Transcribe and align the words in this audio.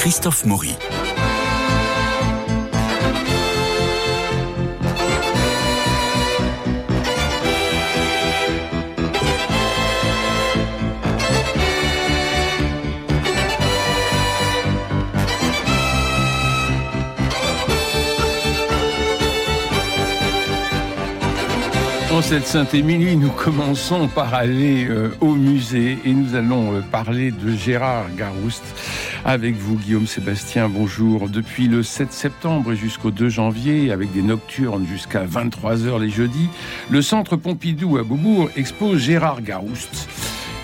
Christophe 0.00 0.46
Maury. 0.46 0.74
En 22.10 22.22
cette 22.22 22.46
Sainte-Émilie, 22.46 23.16
nous 23.16 23.28
commençons 23.28 24.08
par 24.08 24.32
aller 24.32 24.86
euh, 24.88 25.10
au 25.20 25.34
musée 25.34 25.98
et 26.06 26.12
nous 26.14 26.34
allons 26.34 26.74
euh, 26.74 26.80
parler 26.80 27.30
de 27.30 27.54
Gérard 27.54 28.06
Garouste 28.16 28.64
avec 29.30 29.54
vous, 29.54 29.76
Guillaume 29.76 30.08
Sébastien. 30.08 30.68
Bonjour. 30.68 31.28
Depuis 31.28 31.68
le 31.68 31.84
7 31.84 32.12
septembre 32.12 32.74
jusqu'au 32.74 33.12
2 33.12 33.28
janvier, 33.28 33.92
avec 33.92 34.12
des 34.12 34.22
nocturnes 34.22 34.86
jusqu'à 34.86 35.24
23h 35.24 36.00
les 36.00 36.10
jeudis, 36.10 36.48
le 36.90 37.00
Centre 37.00 37.36
Pompidou 37.36 37.96
à 37.96 38.02
Beaubourg 38.02 38.50
expose 38.56 38.98
Gérard 38.98 39.42
Garouste. 39.42 40.08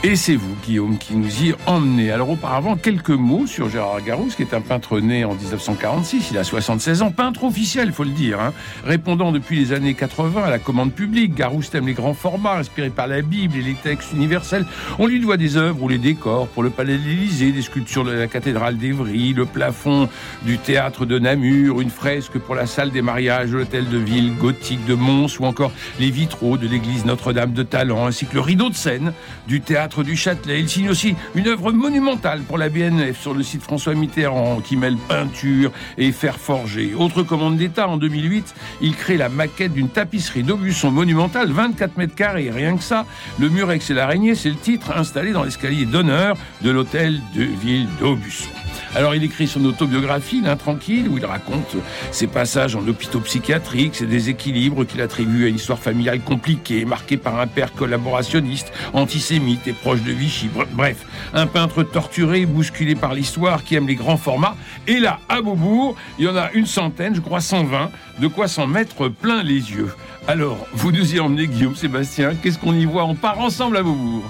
Et 0.02 0.14
c'est 0.14 0.36
vous, 0.36 0.54
Guillaume, 0.64 0.98
qui 0.98 1.16
nous 1.16 1.42
y 1.42 1.54
emmenez. 1.66 2.12
Alors 2.12 2.30
auparavant, 2.30 2.76
quelques 2.76 3.10
mots 3.10 3.46
sur 3.46 3.68
Gérard 3.68 4.02
Garouste, 4.02 4.36
qui 4.36 4.42
est 4.42 4.54
un 4.54 4.60
peintre 4.60 5.00
né 5.00 5.24
en 5.24 5.34
1946, 5.34 6.28
il 6.30 6.38
a 6.38 6.44
76 6.44 7.02
ans, 7.02 7.10
peintre 7.10 7.44
officiel, 7.44 7.92
faut 7.92 8.04
le 8.04 8.10
dire, 8.10 8.38
hein. 8.40 8.52
répondant 8.84 9.32
depuis 9.32 9.58
les 9.58 9.72
années 9.72 9.94
80 9.94 10.44
à 10.44 10.50
la 10.50 10.58
commande 10.58 10.92
publique. 10.92 11.34
Garouste 11.34 11.74
aime 11.74 11.86
les 11.86 11.94
grands 11.94 12.14
formats, 12.14 12.58
inspirés 12.58 12.90
par 12.90 13.08
la 13.08 13.22
Bible 13.22 13.56
et 13.56 13.62
les 13.62 13.74
textes 13.74 14.12
universels. 14.12 14.66
On 15.00 15.06
lui 15.06 15.18
doit 15.18 15.38
des 15.38 15.56
œuvres 15.56 15.82
ou 15.82 15.88
les 15.88 15.98
décors 15.98 16.46
pour 16.48 16.62
le 16.62 16.70
Palais 16.70 16.98
de 16.98 17.02
l'Élysée, 17.02 17.50
des 17.50 17.62
sculptures 17.62 18.04
de 18.04 18.12
la 18.12 18.28
cathédrale 18.28 18.76
d'Evry, 18.76 19.32
le 19.32 19.46
plafond 19.46 20.08
du 20.42 20.58
théâtre 20.58 21.06
de 21.06 21.18
Namur, 21.18 21.80
une 21.80 21.90
fresque 21.90 22.38
pour 22.38 22.54
la 22.54 22.66
salle 22.66 22.90
des 22.90 23.02
mariages 23.02 23.50
de 23.50 23.56
l'hôtel 23.56 23.88
de 23.88 23.98
ville 23.98 24.36
gothique 24.36 24.84
de 24.86 24.94
Mons, 24.94 25.40
ou 25.40 25.46
encore 25.46 25.72
les 25.98 26.10
vitraux 26.10 26.58
de 26.58 26.68
l'église 26.68 27.06
Notre-Dame 27.06 27.54
de 27.54 27.62
Talent, 27.64 28.06
ainsi 28.06 28.26
que 28.26 28.34
le 28.34 28.40
rideau 28.40 28.68
de 28.68 28.74
scène 28.74 29.12
du 29.48 29.60
théâtre 29.60 29.95
du 30.02 30.16
Châtelet. 30.16 30.60
Il 30.60 30.68
signe 30.68 30.88
aussi 30.88 31.14
une 31.34 31.48
œuvre 31.48 31.72
monumentale 31.72 32.42
pour 32.42 32.58
la 32.58 32.68
BNF 32.68 33.20
sur 33.20 33.34
le 33.34 33.42
site 33.42 33.62
François 33.62 33.94
Mitterrand 33.94 34.60
qui 34.60 34.76
mêle 34.76 34.96
peinture 35.08 35.72
et 35.98 36.12
fer 36.12 36.36
forgé. 36.38 36.94
Autre 36.94 37.22
commande 37.22 37.56
d'État, 37.56 37.88
en 37.88 37.96
2008, 37.96 38.54
il 38.80 38.94
crée 38.94 39.16
la 39.16 39.28
maquette 39.28 39.72
d'une 39.72 39.88
tapisserie 39.88 40.42
d'Aubusson 40.42 40.90
monumentale, 40.90 41.50
24 41.52 41.96
mètres 41.96 42.14
carrés, 42.14 42.50
rien 42.50 42.76
que 42.76 42.82
ça. 42.82 43.06
Le 43.38 43.48
murex 43.48 43.90
et 43.90 43.94
l'araignée, 43.94 44.34
c'est 44.34 44.50
le 44.50 44.56
titre 44.56 44.96
installé 44.96 45.32
dans 45.32 45.44
l'escalier 45.44 45.86
d'honneur 45.86 46.36
de 46.62 46.70
l'hôtel 46.70 47.20
de 47.34 47.42
ville 47.42 47.86
d'Aubusson. 48.00 48.65
Alors 48.94 49.14
il 49.14 49.24
écrit 49.24 49.46
son 49.46 49.64
autobiographie, 49.64 50.40
L'intranquille, 50.42 51.08
où 51.08 51.18
il 51.18 51.24
raconte 51.24 51.76
ses 52.10 52.26
passages 52.26 52.76
en 52.76 52.86
hôpitaux 52.86 53.20
psychiatriques, 53.20 53.96
ses 53.96 54.06
déséquilibres 54.06 54.86
qu'il 54.86 55.00
attribue 55.00 55.44
à 55.44 55.48
une 55.48 55.56
histoire 55.56 55.78
familiale 55.78 56.20
compliquée, 56.20 56.84
marquée 56.84 57.16
par 57.16 57.38
un 57.40 57.46
père 57.46 57.72
collaborationniste, 57.72 58.72
antisémite 58.92 59.66
et 59.66 59.72
proche 59.72 60.02
de 60.02 60.12
Vichy. 60.12 60.48
Bref, 60.72 61.04
un 61.34 61.46
peintre 61.46 61.82
torturé, 61.82 62.46
bousculé 62.46 62.94
par 62.94 63.14
l'histoire, 63.14 63.64
qui 63.64 63.74
aime 63.74 63.86
les 63.86 63.96
grands 63.96 64.16
formats. 64.16 64.56
Et 64.86 64.98
là, 64.98 65.18
à 65.28 65.42
Beaubourg, 65.42 65.96
il 66.18 66.24
y 66.24 66.28
en 66.28 66.36
a 66.36 66.50
une 66.52 66.66
centaine, 66.66 67.14
je 67.14 67.20
crois 67.20 67.40
120, 67.40 67.90
de 68.20 68.26
quoi 68.28 68.48
s'en 68.48 68.66
mettre 68.66 69.08
plein 69.08 69.42
les 69.42 69.54
yeux. 69.72 69.92
Alors, 70.28 70.66
vous 70.72 70.92
nous 70.92 71.14
y 71.14 71.20
emmenez, 71.20 71.46
Guillaume 71.46 71.76
Sébastien, 71.76 72.34
qu'est-ce 72.34 72.58
qu'on 72.58 72.74
y 72.74 72.84
voit? 72.84 73.04
On 73.04 73.14
part 73.14 73.40
ensemble 73.40 73.76
à 73.76 73.82
Beaubourg. 73.82 74.24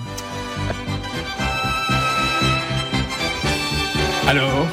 Alors 4.27 4.67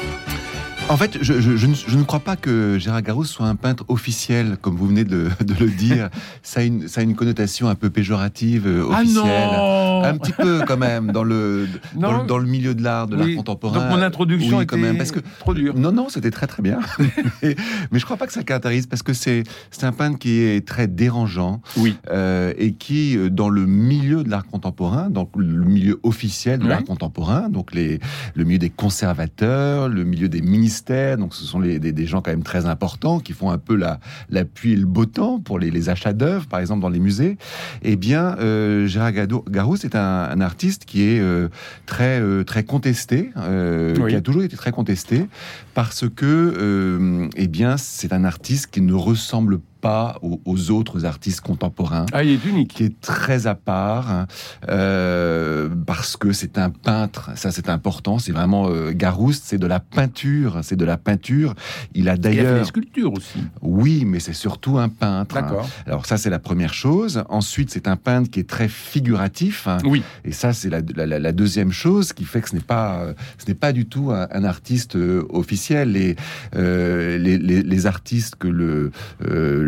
en 0.90 0.96
fait, 0.96 1.18
je, 1.22 1.40
je, 1.40 1.56
je, 1.56 1.66
ne, 1.66 1.74
je, 1.74 1.96
ne, 1.96 2.02
crois 2.02 2.20
pas 2.20 2.36
que 2.36 2.78
Gérard 2.78 3.02
Garouste 3.02 3.32
soit 3.32 3.46
un 3.46 3.56
peintre 3.56 3.84
officiel, 3.88 4.58
comme 4.60 4.76
vous 4.76 4.86
venez 4.86 5.04
de, 5.04 5.30
de 5.40 5.54
le 5.58 5.70
dire. 5.70 6.10
ça, 6.42 6.60
a 6.60 6.62
une, 6.62 6.88
ça 6.88 7.00
a 7.00 7.04
une 7.04 7.14
connotation 7.14 7.68
un 7.68 7.74
peu 7.74 7.88
péjorative, 7.90 8.66
euh, 8.66 8.84
officielle. 8.84 9.24
Ah 9.50 10.02
un 10.04 10.18
petit 10.18 10.32
peu 10.32 10.60
quand 10.66 10.76
même, 10.76 11.10
dans 11.12 11.24
le, 11.24 11.66
dans 11.94 12.20
le, 12.20 12.26
dans, 12.26 12.36
le, 12.36 12.46
milieu 12.46 12.74
de 12.74 12.82
l'art, 12.82 13.06
de 13.06 13.16
l'art 13.16 13.28
contemporain. 13.34 13.80
Donc 13.80 13.96
mon 13.96 14.02
introduction 14.02 14.58
oui, 14.58 14.64
était 14.64 14.76
quand 14.76 14.80
même, 14.80 14.98
parce 14.98 15.12
que, 15.12 15.20
trop 15.38 15.54
dure. 15.54 15.74
Non, 15.74 15.92
non, 15.92 16.08
c'était 16.10 16.30
très 16.30 16.46
très 16.46 16.62
bien. 16.62 16.80
mais, 17.42 17.56
mais 17.90 17.98
je 17.98 18.04
crois 18.04 18.18
pas 18.18 18.26
que 18.26 18.32
ça 18.32 18.42
caractérise, 18.42 18.86
parce 18.86 19.02
que 19.02 19.14
c'est 19.14 19.44
un 19.82 19.92
peintre 19.92 20.18
qui 20.18 20.40
est 20.40 20.66
très 20.66 20.86
dérangeant. 20.86 21.62
Oui. 21.78 21.96
Euh, 22.10 22.52
et 22.58 22.72
qui, 22.74 23.16
dans 23.30 23.48
le 23.48 23.64
milieu 23.66 24.22
de 24.22 24.30
l'art 24.30 24.46
contemporain, 24.46 25.08
donc 25.08 25.30
le 25.36 25.64
milieu 25.64 25.98
officiel 26.02 26.58
de 26.58 26.64
Oui. 26.64 26.70
l'art 26.70 26.84
contemporain, 26.84 27.48
donc 27.48 27.74
les, 27.74 28.00
le 28.34 28.44
milieu 28.44 28.58
des 28.58 28.70
conservateurs, 28.70 29.88
le 29.88 30.04
milieu 30.04 30.28
des 30.28 30.42
ministères, 30.74 31.16
donc 31.18 31.34
ce 31.34 31.44
sont 31.44 31.60
les, 31.60 31.78
des, 31.78 31.92
des, 31.92 32.06
gens 32.06 32.20
quand 32.20 32.30
même 32.30 32.42
très 32.42 32.66
importants 32.66 33.20
qui 33.20 33.32
font 33.32 33.50
un 33.50 33.58
peu 33.58 33.76
la, 33.76 34.00
la 34.28 34.44
pluie 34.44 34.72
et 34.72 34.76
le 34.76 34.86
beau 34.86 35.06
temps 35.06 35.38
pour 35.38 35.58
les, 35.58 35.70
les 35.70 35.88
achats 35.88 36.12
d'œuvres, 36.12 36.46
par 36.46 36.60
exemple 36.60 36.82
dans 36.82 36.88
les 36.88 36.98
musées. 36.98 37.36
Eh 37.82 37.96
bien, 37.96 38.36
euh, 38.38 38.86
Gérard 38.86 39.12
Garouste 39.12 39.84
est 39.84 39.94
un, 39.94 40.28
un, 40.30 40.40
artiste 40.40 40.84
qui 40.84 41.02
est 41.02 41.20
euh, 41.20 41.48
très 41.86 42.20
euh, 42.20 42.42
très 42.44 42.64
contesté, 42.64 43.30
oui. 43.36 44.10
qui 44.10 44.16
a 44.16 44.20
toujours 44.20 44.42
été 44.42 44.56
très 44.56 44.72
contesté 44.72 45.26
parce 45.74 46.08
que, 46.08 47.28
eh 47.36 47.48
bien, 47.48 47.76
c'est 47.76 48.12
un 48.12 48.24
artiste 48.24 48.68
qui 48.70 48.80
ne 48.80 48.94
ressemble 48.94 49.58
pas 49.58 49.73
pas 49.84 50.18
aux, 50.22 50.40
aux, 50.46 50.70
autres 50.70 51.04
artistes 51.04 51.42
contemporains. 51.42 52.06
Ah, 52.14 52.24
il 52.24 52.30
est 52.30 52.44
unique. 52.46 52.72
Qui 52.72 52.84
est 52.84 53.00
très 53.02 53.46
à 53.46 53.54
part, 53.54 54.10
hein, 54.10 54.26
euh, 54.70 55.68
parce 55.86 56.16
que 56.16 56.32
c'est 56.32 56.56
un 56.56 56.70
peintre, 56.70 57.32
ça 57.34 57.50
c'est 57.50 57.68
important, 57.68 58.18
c'est 58.18 58.32
vraiment 58.32 58.70
euh, 58.70 58.92
Garouste, 58.92 59.42
c'est 59.44 59.58
de 59.58 59.66
la 59.66 59.80
peinture, 59.80 60.60
c'est 60.62 60.76
de 60.76 60.86
la 60.86 60.96
peinture. 60.96 61.52
Il 61.92 62.08
a 62.08 62.16
d'ailleurs... 62.16 62.44
Il 62.44 62.46
a 62.46 62.52
fait 62.54 62.60
des 62.60 62.64
sculptures 62.64 63.12
aussi. 63.12 63.40
Oui, 63.60 64.06
mais 64.06 64.20
c'est 64.20 64.32
surtout 64.32 64.78
un 64.78 64.88
peintre. 64.88 65.34
D'accord. 65.34 65.66
Hein. 65.66 65.82
Alors 65.86 66.06
ça 66.06 66.16
c'est 66.16 66.30
la 66.30 66.38
première 66.38 66.72
chose. 66.72 67.22
Ensuite 67.28 67.68
c'est 67.70 67.86
un 67.86 67.96
peintre 67.96 68.30
qui 68.30 68.40
est 68.40 68.48
très 68.48 68.68
figuratif. 68.68 69.68
Hein, 69.68 69.76
oui. 69.84 70.02
Et 70.24 70.32
ça 70.32 70.54
c'est 70.54 70.70
la, 70.70 70.80
la, 70.96 71.18
la, 71.18 71.32
deuxième 71.32 71.72
chose 71.72 72.14
qui 72.14 72.24
fait 72.24 72.40
que 72.40 72.48
ce 72.48 72.54
n'est 72.54 72.62
pas, 72.62 73.08
ce 73.36 73.44
n'est 73.48 73.54
pas 73.54 73.72
du 73.72 73.84
tout 73.84 74.12
un, 74.12 74.28
un 74.30 74.44
artiste 74.44 74.96
euh, 74.96 75.26
officiel. 75.28 75.92
Les, 75.92 76.16
les, 76.54 77.18
les, 77.18 77.62
les, 77.62 77.86
artistes 77.86 78.36
que 78.36 78.48
le 78.48 78.90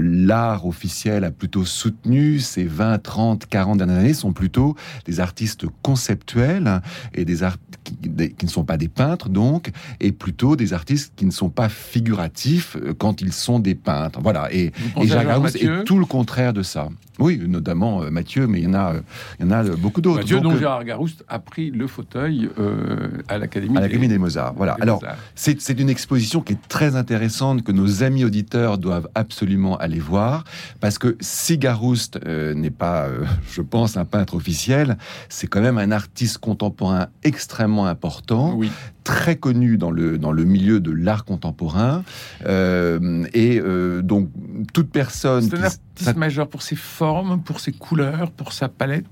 l'art 0.07 0.67
officiel 0.67 1.25
a 1.25 1.31
plutôt 1.31 1.65
soutenu 1.65 2.39
ces 2.41 2.65
20, 2.65 2.99
30, 2.99 3.47
40 3.47 3.79
dernières 3.79 3.99
années 3.99 4.15
sont 4.15 4.33
plutôt 4.33 4.75
des 5.05 5.21
artistes 5.21 5.67
conceptuels 5.83 6.81
et 7.15 7.25
des 7.25 7.43
artistes 7.43 7.79
qui, 7.85 8.45
ne 8.45 8.51
sont 8.51 8.65
pas 8.65 8.77
des 8.77 8.89
peintres 8.89 9.29
donc, 9.29 9.71
et 10.01 10.13
plutôt 10.13 10.57
des 10.57 10.73
artistes 10.73 11.13
qui 11.17 11.27
ne 11.27 11.31
sont 11.31 11.51
pas 11.51 11.69
figuratifs 11.69 12.77
euh, 12.77 12.95
quand 12.97 13.21
ils 13.21 13.33
sont 13.33 13.59
des 13.59 13.75
peintres. 13.75 14.21
Voilà. 14.23 14.53
Et, 14.53 14.73
et 15.01 15.07
Jacques 15.07 15.27
Garouste 15.27 15.57
est 15.57 15.85
tout 15.85 15.99
le 15.99 16.07
contraire 16.07 16.53
de 16.53 16.63
ça. 16.63 16.89
Oui, 17.19 17.41
notamment 17.47 18.03
euh, 18.03 18.11
Mathieu, 18.11 18.47
mais 18.47 18.61
il 18.61 18.65
y 18.65 18.67
en 18.69 18.75
a, 18.75 18.95
euh, 18.95 19.01
il 19.39 19.47
y 19.47 19.49
en 19.49 19.53
a 19.53 19.63
beaucoup 19.65 20.01
d'autres. 20.01 20.21
Mathieu, 20.21 20.41
dont 20.41 20.57
Gérard 20.57 20.85
Garouste 20.85 21.25
a 21.29 21.39
pris 21.39 21.71
le 21.71 21.87
fauteuil 21.87 22.51
euh, 22.59 23.09
à 23.29 23.39
l'Académie 23.39 23.79
des, 23.79 24.09
des 24.09 24.19
Mozarts. 24.19 24.55
Voilà. 24.55 24.75
Des 24.75 24.83
Alors, 24.83 25.01
Mozart. 25.01 25.17
c'est 25.35 25.81
une 25.81 25.91
exposition 25.91 26.41
qui 26.41 26.55
est 26.55 26.69
très 26.69 26.97
intéressante 26.97 27.63
que 27.63 27.73
nos 27.73 28.03
amis 28.03 28.25
auditeurs 28.25 28.79
doivent 28.79 29.09
absolument 29.15 29.77
aller 29.79 29.99
voir 29.99 30.45
parce 30.81 30.99
que 30.99 31.17
si 31.21 31.59
Garouste 31.59 32.19
euh, 32.27 32.55
n'est 32.55 32.71
pas, 32.71 33.07
euh, 33.07 33.25
je 33.51 33.63
pense, 33.63 33.97
un 33.97 34.05
peintre 34.05 34.35
officiel, 34.35 34.97
c'est 35.29 35.47
quand 35.47 35.61
même 35.61 35.79
un 35.79 35.93
artiste 35.93 36.39
contemporain 36.39 37.09
extrêmement 37.23 37.87
important, 37.87 38.55
oui. 38.55 38.71
Très 39.07 39.37
connu 39.37 39.79
dans 39.79 39.91
le 39.93 40.19
dans 40.19 40.33
le 40.33 40.45
milieu 40.45 40.81
de 40.81 40.91
l'art 40.91 41.25
contemporain 41.25 42.03
euh, 42.47 43.25
et 43.33 43.61
donc 44.03 44.29
toute 44.75 44.91
personne. 44.91 45.43
C'est 45.43 45.57
un 45.59 45.63
artiste 45.63 46.17
majeur 46.17 46.49
pour 46.49 46.63
ses 46.63 46.77
formes, 46.77 47.41
pour 47.41 47.61
ses 47.61 47.73
couleurs, 47.73 48.31
pour 48.33 48.53
sa 48.53 48.69
palette. 48.69 49.07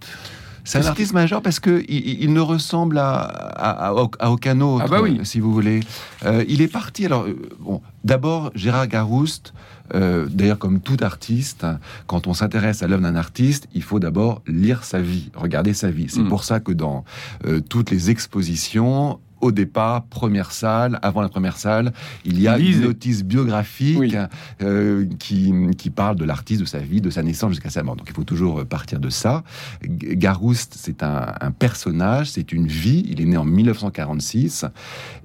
C'est 0.67 0.79
un 0.79 0.87
artiste 0.87 1.13
majeur 1.13 1.43
parce 1.43 1.61
que 1.61 1.85
il, 1.89 2.23
il 2.25 2.33
ne 2.33 2.41
ressemble 2.41 2.97
à, 2.99 3.21
à, 3.21 4.31
aucun 4.31 4.61
autre, 4.63 4.87
ah 4.87 4.91
bah 4.91 5.03
oui. 5.03 5.21
si 5.23 5.39
vous 5.39 5.53
voulez. 5.53 5.81
Euh, 6.25 6.43
il 6.49 6.63
est 6.63 6.69
parti. 6.73 7.05
Alors, 7.05 7.25
euh, 7.25 7.37
bon, 7.61 7.83
d'abord 8.03 8.51
Gérard 8.55 8.89
Garouste. 8.89 9.53
Euh, 9.95 10.27
D'ailleurs, 10.31 10.59
comme 10.59 10.81
tout 10.81 10.97
artiste, 11.03 11.67
quand 12.07 12.27
on 12.27 12.33
s'intéresse 12.33 12.83
à 12.83 12.87
l'œuvre 12.89 13.03
d'un 13.03 13.17
artiste, 13.17 13.69
il 13.75 13.83
faut 13.83 14.01
d'abord 14.01 14.41
lire 14.47 14.83
sa 14.83 14.99
vie, 15.03 15.31
regarder 15.35 15.75
sa 15.75 15.91
vie. 15.91 16.07
C'est 16.09 16.23
Mm. 16.23 16.29
pour 16.31 16.43
ça 16.45 16.59
que 16.59 16.73
dans 16.73 17.05
euh, 17.47 17.61
toutes 17.61 17.91
les 17.91 18.09
expositions, 18.09 19.21
au 19.41 19.53
départ, 19.53 20.05
première 20.05 20.53
salle, 20.53 20.99
avant 21.03 21.21
la 21.21 21.29
première 21.29 21.57
salle, 21.57 21.93
il 22.25 22.41
y 22.41 22.49
a 22.49 22.57
Lisez. 22.57 22.79
une 22.79 22.85
notice 22.87 23.23
biographique 23.25 23.99
Oui. 23.99 24.15
euh, 24.63 25.07
qui, 25.19 25.53
qui 25.77 25.91
parle 25.91 26.17
de 26.17 26.25
l'artiste, 26.25 26.61
de 26.63 26.67
sa 26.67 26.79
vie, 26.79 27.01
de 27.01 27.11
sa 27.11 27.23
naissance 27.23 27.51
jusqu'à 27.51 27.71
sa 27.71 27.83
mort. 27.83 27.97
Donc 27.97 28.07
il 28.09 28.15
faut 28.15 28.25
toujours 28.25 28.65
partir 28.65 29.01
de 29.01 29.11
ça. 29.11 29.43
Garouste, 29.83 30.75
c'est 30.79 31.03
un, 31.03 31.35
un 31.41 31.51
personnage, 31.51 32.31
c'est 32.31 32.53
une 32.53 32.67
vie. 32.67 33.05
Il 33.09 33.21
est 33.21 33.25
né 33.27 33.37
en 33.37 33.45
1946 33.45 34.65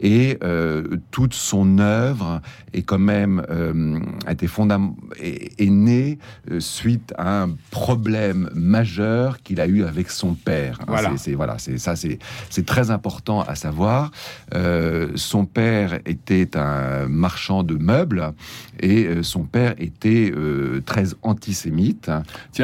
et 0.02 0.38
euh, 0.44 0.98
toute 1.12 1.34
son 1.34 1.80
œuvre 1.80 2.42
est 2.74 2.82
quand 2.84 3.00
même 3.00 3.44
euh, 3.50 4.00
a 4.26 4.34
été 4.34 4.48
fondam- 4.48 4.94
est, 5.20 5.60
est 5.62 5.70
née 5.70 6.20
euh, 6.52 6.60
suite 6.60 7.14
à 7.18 7.44
un 7.44 7.50
problème 7.72 8.50
majeur 8.54 9.42
qu'il 9.42 9.60
a 9.62 9.68
eu 9.68 9.84
avec 9.84 10.10
son 10.12 10.34
père. 10.34 10.78
Hein, 10.82 10.86
Voilà. 10.88 11.10
c'est- 11.12 11.18
c'est 11.30 11.34
voilà, 11.36 11.58
c'est 11.58 11.78
ça, 11.78 11.96
c'est 11.96 12.20
c'est 12.50 12.66
très 12.66 12.92
important 12.92 13.42
à 13.42 13.56
savoir. 13.56 14.09
L'histoire. 14.52 15.10
son 15.16 15.46
père 15.46 16.00
était 16.06 16.58
un 16.58 17.08
marchand 17.08 17.64
de 17.64 17.76
meubles 17.76 18.34
et 18.82 19.08
son 19.24 19.44
père 19.44 19.76
était 19.78 20.32
très 20.86 21.06
antisémite, 21.22 22.12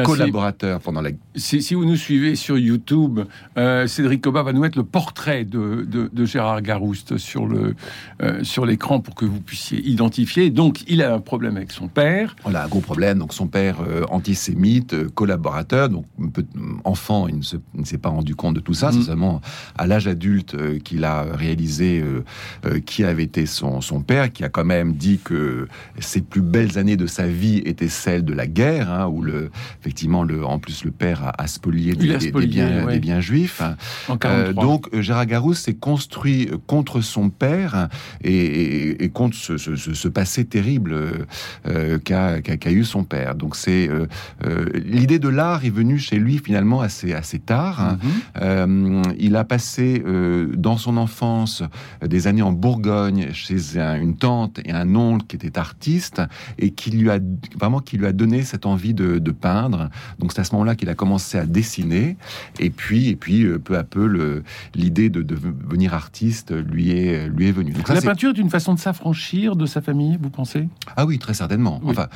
collaborateur 0.04 0.80
pendant 0.80 1.00
la. 1.00 1.10
Si, 1.34 1.62
si, 1.62 1.74
vous 1.74 1.84
nous 1.84 1.96
suivez 1.96 2.36
sur 2.36 2.58
YouTube, 2.58 3.20
Cédric 3.56 4.22
Coba 4.22 4.42
va 4.42 4.52
nous 4.52 4.60
mettre 4.60 4.78
le 4.78 4.84
portrait 4.84 5.44
de, 5.44 5.86
de, 5.86 6.24
Gérard 6.24 6.62
Garouste 6.62 7.18
sur 7.18 7.46
le 7.46 7.74
sur 8.42 8.66
l'écran 8.66 9.00
pour 9.00 9.14
que 9.14 9.24
vous 9.24 9.40
puissiez 9.40 9.80
identifier. 9.86 10.50
Donc, 10.50 10.84
il 10.88 11.02
a 11.02 11.14
un 11.14 11.20
problème 11.20 11.56
avec 11.56 11.72
son 11.72 11.88
père. 11.88 12.36
On 12.44 12.54
a 12.54 12.62
un 12.62 12.68
gros 12.68 12.80
problème. 12.80 13.18
Donc, 13.18 13.34
son 13.34 13.46
père 13.46 13.78
antisémite, 14.10 15.08
collaborateur, 15.14 15.88
donc 15.88 16.06
enfant, 16.84 17.28
il 17.28 17.36
ne 17.38 17.84
s'est 17.84 17.98
pas 17.98 18.08
rendu 18.08 18.34
compte 18.34 18.54
de 18.54 18.60
tout 18.60 18.74
ça. 18.74 18.92
C'est 18.92 18.98
mm. 18.98 19.02
seulement 19.02 19.40
à 19.76 19.86
l'âge 19.86 20.06
adulte 20.06 20.54
euh, 20.54 20.78
qu'il 20.78 21.04
a 21.04 21.25
réalisé 21.32 22.00
euh, 22.00 22.24
euh, 22.64 22.80
qui 22.80 23.04
avait 23.04 23.24
été 23.24 23.46
son, 23.46 23.80
père, 24.06 24.32
qui 24.32 24.44
a 24.44 24.48
quand 24.48 24.64
même 24.64 24.94
dit 24.94 25.18
que 25.22 25.68
ses 25.98 26.20
plus 26.20 26.40
belles 26.40 26.78
années 26.78 26.96
de 26.96 27.06
sa 27.06 27.26
vie 27.26 27.58
étaient 27.64 27.88
celles 27.88 28.24
de 28.24 28.32
la 28.32 28.46
guerre, 28.46 28.90
hein, 28.90 29.06
où 29.06 29.22
le, 29.22 29.50
effectivement, 29.80 30.24
le, 30.24 30.44
en 30.44 30.58
plus 30.58 30.84
le 30.84 30.90
père 30.90 31.32
a, 31.36 31.46
spolié, 31.46 31.94
des, 31.94 32.06
biens, 32.06 32.86
des, 32.86 32.98
biens, 32.98 33.20
juifs. 33.20 33.62
donc 34.54 34.88
Gérard 35.00 35.26
Garousse 35.26 35.60
s'est 35.60 35.74
construit 35.74 36.50
contre 36.66 37.00
son 37.00 37.30
père 37.30 37.88
et, 38.22 39.10
contre 39.12 39.36
ce, 39.36 40.08
passé 40.08 40.44
terrible 40.44 41.26
qu'a 42.04 42.70
eu 42.70 42.84
son 42.84 43.04
père. 43.04 43.34
Donc 43.34 43.56
c'est 43.56 43.88
l'idée 44.74 45.18
de 45.18 45.28
l'art 45.28 45.64
est 45.64 45.70
venue 45.70 45.98
chez 45.98 46.18
lui 46.18 46.38
finalement 46.38 46.80
assez, 46.80 47.12
assez 47.12 47.38
tard. 47.38 47.96
Euh, 48.40 49.02
il 49.18 49.36
a 49.36 49.44
passé 49.44 50.02
euh, 50.06 50.48
dans 50.56 50.76
son 50.76 50.96
enfance 50.96 51.15
des 52.04 52.26
années 52.26 52.42
en 52.42 52.52
Bourgogne 52.52 53.32
chez 53.32 53.78
une 53.78 54.16
tante 54.16 54.60
et 54.64 54.72
un 54.72 54.94
oncle 54.94 55.26
qui 55.26 55.36
étaient 55.36 55.58
artistes 55.58 56.22
et 56.58 56.70
qui 56.70 56.90
lui 56.90 57.10
a 57.10 57.18
vraiment 57.58 57.80
qui 57.80 57.96
lui 57.96 58.06
a 58.06 58.12
donné 58.12 58.42
cette 58.42 58.66
envie 58.66 58.94
de, 58.94 59.18
peindre. 59.30 59.90
Donc 60.18 60.32
c'est 60.32 60.40
à 60.40 60.44
ce 60.44 60.52
moment-là 60.52 60.76
qu'il 60.76 60.88
a 60.88 60.94
commencé 60.94 61.36
à 61.36 61.44
dessiner 61.44 62.16
et 62.58 62.70
puis 62.70 63.08
et 63.08 63.16
puis 63.16 63.42
euh, 63.42 63.58
peu 63.58 63.76
à 63.76 63.84
peu 63.84 64.42
l'idée 64.74 65.10
de, 65.10 65.22
devenir 65.22 65.94
artiste 65.94 66.52
lui 66.52 66.90
est 66.90 67.28
lui 67.28 67.48
est 67.48 67.52
venue. 67.52 67.72
Donc, 67.72 67.88
la 67.88 68.00
peinture 68.00 68.30
est 68.30 68.38
une 68.38 68.50
façon 68.50 68.74
de 68.74 68.78
s'affranchir 68.78 69.56
de 69.56 69.66
sa 69.66 69.80
famille, 69.80 70.18
vous 70.20 70.30
pensez? 70.30 70.68
Ah 70.96 71.06
oui, 71.06 71.18
très 71.18 71.34
certainement. 71.34 71.80
Enfin, 71.84 72.08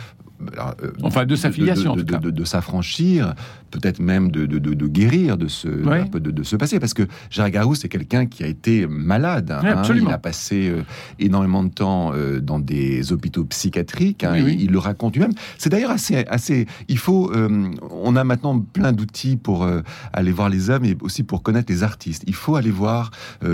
enfin, 1.02 1.26
de 1.26 1.36
sa 1.36 1.50
filiation, 1.50 1.96
de, 1.96 2.02
de, 2.02 2.44
s'affranchir, 2.44 3.34
peut-être 3.70 4.00
même 4.00 4.30
de, 4.30 4.46
guérir 4.86 5.36
de 5.36 5.48
ce, 5.48 5.68
de, 5.68 6.42
ce 6.42 6.56
passé. 6.56 6.80
Parce 6.80 6.94
que 6.94 7.06
Gérard 7.30 7.50
Garou, 7.50 7.74
c'est 7.74 7.88
quelqu'un 7.88 8.26
qui 8.26 8.42
a 8.42 8.46
été 8.46 8.86
malade. 8.86 9.50
Hein. 9.50 9.82
il 9.94 10.08
a 10.08 10.18
passé 10.18 10.68
euh, 10.68 10.82
énormément 11.18 11.62
de 11.62 11.70
temps 11.70 12.12
euh, 12.14 12.40
dans 12.40 12.58
des 12.58 13.12
hôpitaux 13.12 13.44
psychiatriques. 13.44 14.24
Hein. 14.24 14.36
il, 14.36 14.70
le 14.70 14.78
raconte 14.78 15.14
lui-même. 15.14 15.32
C'est 15.58 15.70
d'ailleurs 15.70 15.90
assez, 15.90 16.24
assez. 16.28 16.66
Il 16.88 16.98
faut. 16.98 17.32
on 17.32 18.16
a 18.16 18.24
maintenant 18.24 18.58
plein 18.60 18.92
d'outils 18.92 19.36
pour 19.36 19.66
aller 20.12 20.32
voir 20.32 20.48
les 20.48 20.70
hommes 20.70 20.84
et 20.84 20.96
aussi 21.00 21.22
pour 21.22 21.42
connaître 21.42 21.72
les 21.72 21.82
artistes. 21.82 22.24
Il 22.26 22.34
faut 22.34 22.56
aller 22.56 22.70
voir 22.70 23.10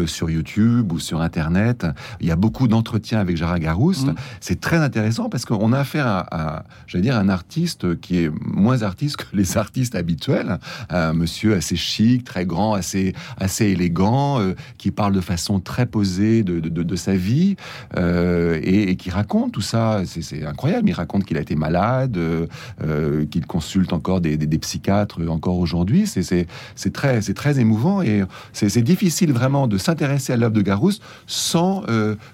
sur 0.07 0.31
YouTube 0.31 0.93
ou 0.93 0.99
sur 0.99 1.21
Internet. 1.21 1.87
Il 2.21 2.27
y 2.27 2.31
a 2.31 2.37
beaucoup 2.37 2.69
d'entretiens 2.69 3.21
avec 3.21 3.37
Gérard 3.37 3.59
Garouste. 3.59 4.09
Mmh. 4.09 4.15
C'est 4.41 4.61
très 4.61 4.79
intéressant 4.79 5.29
parce 5.29 5.45
qu'on 5.45 5.73
a 5.73 5.79
affaire 5.87 6.07
à 6.07 6.65
j'allais 6.87 7.03
dire, 7.03 7.17
un 7.17 7.29
artiste 7.29 7.99
qui 8.01 8.19
est 8.19 8.31
moins 8.41 8.83
artiste 8.83 9.17
que 9.17 9.37
les 9.37 9.57
artistes 9.57 9.95
habituels. 9.95 10.59
Un 10.91 11.13
monsieur 11.13 11.55
assez 11.55 11.77
chic, 11.77 12.25
très 12.25 12.47
grand, 12.47 12.75
assez, 12.75 13.15
assez 13.39 13.67
élégant, 13.67 14.41
euh, 14.41 14.55
qui 14.79 14.91
parle 14.91 15.13
de 15.13 15.21
façon 15.21 15.61
très 15.61 15.87
posée 15.87 16.43
de, 16.43 16.61
de, 16.61 16.97
sa 16.97 17.15
vie 17.15 17.57
euh, 17.97 18.61
et, 18.63 18.97
qui 18.97 19.11
raconte 19.11 19.53
tout 19.53 19.61
ça. 19.61 20.03
C'est 20.07 20.45
incroyable. 20.45 20.89
Il 20.89 20.93
raconte 20.93 21.25
qu'il 21.25 21.37
a 21.37 21.41
été 21.41 21.57
malade, 21.57 22.17
euh, 22.17 23.27
qu'il 23.31 23.47
consulte 23.47 23.93
encore 23.93 24.21
des, 24.21 24.37
des, 24.37 24.59
psychiatres 24.59 25.21
encore 25.29 25.59
aujourd'hui. 25.59 26.07
C'est 26.07 26.93
très, 26.93 27.21
très 27.21 27.61
émouvant 27.61 28.03
et 28.03 28.23
c'est 28.53 28.83
difficile 28.83 29.33
vraiment 29.33 29.67
de 29.67 29.79
s'intéresser 29.79 30.33
à 30.33 30.37
l'œuvre 30.37 30.55
de 30.55 30.63
Garouste 30.63 31.03
sans 31.27 31.85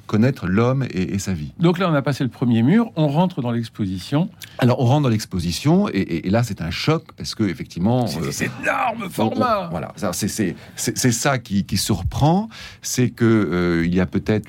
connaître 0.07 0.47
l'homme 0.47 0.85
et 0.91 1.19
sa 1.19 1.33
vie. 1.33 1.53
Donc 1.59 1.79
là, 1.79 1.91
on 1.91 1.95
a 1.95 2.03
passé 2.03 2.25
le 2.25 2.31
premier 2.31 2.63
mur, 2.63 2.91
on 2.97 3.09
rentre 3.09 3.43
dans 3.43 3.51
l'exposition. 3.51 4.29
Alors, 4.59 4.81
on 4.81 4.85
rentre 4.85 5.03
dans 5.03 5.09
l'exposition, 5.09 5.89
et, 5.93 6.29
là, 6.31 6.43
c'est 6.45 6.61
un 6.61 6.71
choc, 6.71 7.05
parce 7.17 7.35
que 7.35 7.43
effectivement... 7.45 8.07
C'est 8.07 8.47
euh, 8.47 8.49
énorme 8.63 9.11
format 9.11 9.69
Voilà, 9.71 9.93
c'est 9.97 11.13
ça 11.13 11.39
qui, 11.39 11.77
surprend, 11.77 12.49
c'est 12.81 13.11
que 13.11 13.25
euh, 13.25 13.87
il 13.87 13.95
y 13.95 13.99
a 13.99 14.07
peut-être 14.07 14.47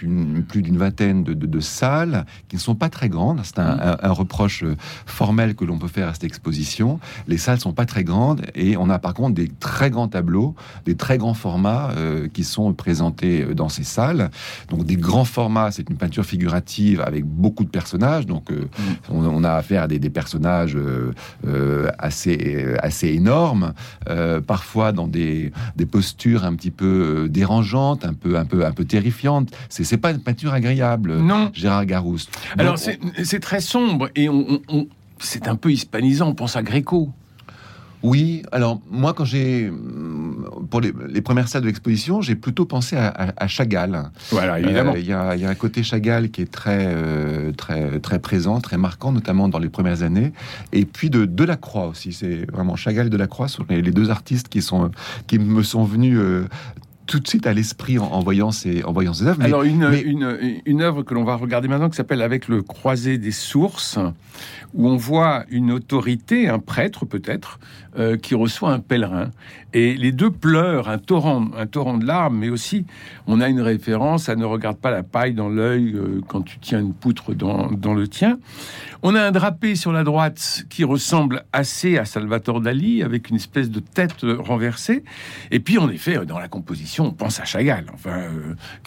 plus 0.47 0.61
d'une 0.61 0.77
vingtaine 0.77 1.23
de, 1.23 1.59
salles 1.59 2.25
qui 2.49 2.57
ne 2.57 2.61
sont 2.61 2.75
pas 2.75 2.89
très 2.89 3.09
grandes. 3.09 3.41
C'est 3.43 3.59
un, 3.59 3.75
mm. 3.75 4.11
reproche 4.11 4.63
euh, 4.63 4.75
formel 5.05 5.55
que 5.55 5.65
l'on 5.65 5.79
peut 5.79 5.87
faire 5.87 6.09
à 6.09 6.13
cette 6.13 6.25
exposition. 6.25 6.99
Les 7.27 7.37
salles 7.37 7.59
sont 7.59 7.73
pas 7.73 7.85
très 7.85 8.03
grandes, 8.03 8.45
et 8.53 8.77
on 8.77 8.89
a 8.89 8.99
par 8.99 9.13
contre 9.13 9.33
des 9.33 9.47
très 9.47 9.89
grands 9.89 10.09
tableaux, 10.09 10.53
des 10.85 10.95
très 10.95 11.17
grands 11.17 11.33
formats 11.33 11.91
qui 12.33 12.43
sont 12.43 12.73
présentés 12.73 13.45
dans 13.55 13.69
ces 13.69 13.83
salles. 13.83 14.29
Donc, 14.69 14.85
des 14.85 14.97
grands 14.97 15.25
formats, 15.25 15.71
c'est 15.71 15.89
une 15.89 15.97
peinture 15.97 16.25
figurative 16.25 17.01
avec 17.01 17.25
beaucoup 17.25 17.63
de 17.63 17.69
personnages, 17.69 18.27
donc 18.27 18.51
mm. 18.51 18.55
on, 19.09 19.25
on 19.25 19.43
a 19.43 19.53
affaire 19.53 19.72
des, 19.87 20.09
personnages 20.09 20.75
euh, 20.75 21.11
euh, 21.47 21.89
assez, 21.97 22.75
assez 22.79 23.09
énormes, 23.09 23.73
euh, 24.09 24.41
parfois 24.41 24.91
dans 24.91 25.07
des, 25.07 25.51
des, 25.75 25.85
postures 25.85 26.43
un 26.43 26.55
petit 26.55 26.71
peu 26.71 27.27
dérangeantes, 27.29 28.05
un 28.05 28.13
peu, 28.13 28.37
un 28.37 28.45
peu, 28.45 28.65
un 28.65 28.71
peu 28.71 28.85
terrifiantes. 28.85 29.49
C'est, 29.69 29.83
c'est 29.83 29.97
pas 29.97 30.11
une 30.11 30.19
peinture 30.19 30.53
agréable, 30.53 31.17
non. 31.17 31.51
Gérard 31.53 31.85
Garouste. 31.85 32.29
Alors 32.57 32.77
c'est, 32.77 33.39
très 33.39 33.61
sombre 33.61 34.09
et 34.15 34.29
on, 34.29 34.61
c'est 35.19 35.47
un 35.47 35.55
peu 35.55 35.71
hispanisant. 35.71 36.29
On 36.29 36.35
pense 36.35 36.55
à 36.55 36.63
Gréco. 36.63 37.09
Oui, 38.03 38.43
alors 38.51 38.81
moi 38.91 39.13
quand 39.13 39.25
j'ai 39.25 39.71
pour 40.69 40.81
les, 40.81 41.21
premières 41.21 41.47
salles 41.47 41.61
de 41.61 41.67
l'exposition, 41.67 42.21
j'ai 42.21 42.35
plutôt 42.35 42.65
pensé 42.65 42.97
à, 42.97 43.47
Chagall. 43.47 44.11
Voilà, 44.29 44.59
évidemment. 44.59 44.93
Il 44.95 45.05
y, 45.05 45.13
a 45.13 45.31
un 45.31 45.55
côté 45.55 45.83
Chagall 45.83 46.29
qui 46.29 46.41
est 46.41 46.51
très 46.51 46.85
euh, 46.87 47.51
très 47.53 47.99
très 47.99 48.19
présent, 48.19 48.59
très 48.59 48.77
marquant, 48.77 49.11
notamment 49.11 49.47
dans 49.47 49.59
les 49.59 49.69
premières 49.69 50.03
années. 50.03 50.33
Et 50.73 50.85
puis 50.85 51.09
de 51.09 51.25
Delacroix 51.25 51.87
aussi. 51.87 52.11
C'est 52.11 52.49
vraiment 52.51 52.75
Chagall 52.75 53.07
et 53.07 53.09
Delacroix 53.09 53.47
sont 53.47 53.65
les, 53.69 53.81
deux 53.81 54.09
artistes 54.09 54.49
qui 54.49 54.61
sont 54.61 54.91
qui 55.27 55.39
me 55.39 55.63
sont 55.63 55.85
venus 55.85 56.17
euh, 56.19 56.47
tout 57.05 57.19
de 57.19 57.27
suite 57.27 57.47
à 57.47 57.53
l'esprit 57.53 57.99
en, 57.99 58.19
voyant 58.19 58.51
ces, 58.51 58.83
en 58.83 58.91
voyant 58.91 59.13
ces 59.13 59.25
œuvres. 59.25 59.41
Alors, 59.43 59.63
une, 59.63 59.83
une, 60.05 60.61
une, 60.65 60.81
œuvre 60.81 61.03
que 61.03 61.13
l'on 61.13 61.23
va 61.23 61.35
regarder 61.35 61.67
maintenant 61.67 61.89
qui 61.89 61.97
s'appelle 61.97 62.21
Avec 62.21 62.47
le 62.47 62.61
croisé 62.61 63.17
des 63.17 63.31
sources, 63.31 63.99
où 64.73 64.87
on 64.87 64.95
voit 64.95 65.43
une 65.49 65.71
autorité, 65.71 66.47
un 66.47 66.59
prêtre 66.59 67.05
peut-être, 67.05 67.59
euh, 67.97 68.17
qui 68.17 68.33
reçoit 68.33 68.71
un 68.71 68.79
pèlerin. 68.79 69.29
Et 69.75 69.93
les 69.95 70.11
deux 70.11 70.31
pleurent, 70.31 70.89
un 70.89 70.97
torrent, 70.97 71.45
un 71.55 71.67
torrent 71.67 71.97
de 71.97 72.05
larmes, 72.05 72.37
mais 72.37 72.49
aussi 72.49 72.85
on 73.27 73.39
a 73.39 73.49
une 73.49 73.61
référence 73.61 74.29
à 74.29 74.35
ne 74.35 74.45
regarde 74.45 74.77
pas 74.77 74.89
la 74.89 75.03
paille 75.03 75.35
dans 75.35 75.47
l'œil 75.47 75.93
euh, 75.93 76.21
quand 76.27 76.41
tu 76.41 76.57
tiens 76.59 76.79
une 76.79 76.93
poutre 76.93 77.35
dans, 77.35 77.71
dans, 77.71 77.93
le 77.93 78.07
tien. 78.07 78.39
On 79.03 79.13
a 79.13 79.21
un 79.21 79.31
drapé 79.31 79.75
sur 79.75 79.91
la 79.91 80.03
droite 80.03 80.65
qui 80.69 80.83
ressemble 80.83 81.43
assez 81.53 81.97
à 81.99 82.05
Salvatore 82.05 82.61
Dali, 82.61 83.03
avec 83.03 83.29
une 83.29 83.35
espèce 83.35 83.69
de 83.69 83.79
tête 83.79 84.25
renversée. 84.39 85.03
Et 85.51 85.59
puis, 85.59 85.77
en 85.77 85.89
effet, 85.89 86.25
dans 86.25 86.39
la 86.39 86.47
composition, 86.47 87.05
on 87.05 87.11
pense 87.11 87.39
à 87.39 87.45
Chagall. 87.45 87.85
Enfin, 87.93 88.23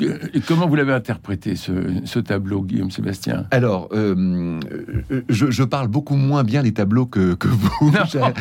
euh, 0.00 0.18
comment 0.48 0.66
vous 0.66 0.74
l'avez 0.74 0.94
interprété, 0.94 1.54
ce, 1.54 2.18
tableau, 2.18 2.62
Guillaume 2.62 2.90
Sébastien? 2.90 3.46
Alors, 3.50 3.88
je, 3.92 5.50
je, 5.50 5.62
parle 5.62 5.88
beaucoup 5.88 6.16
moins 6.16 6.44
bien 6.44 6.62
les 6.62 6.72
tableaux 6.72 7.06
que, 7.06 7.34
que 7.34 7.48
vous, 7.48 7.92
cher, 8.08 8.32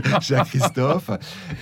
Christophe. 0.44 1.10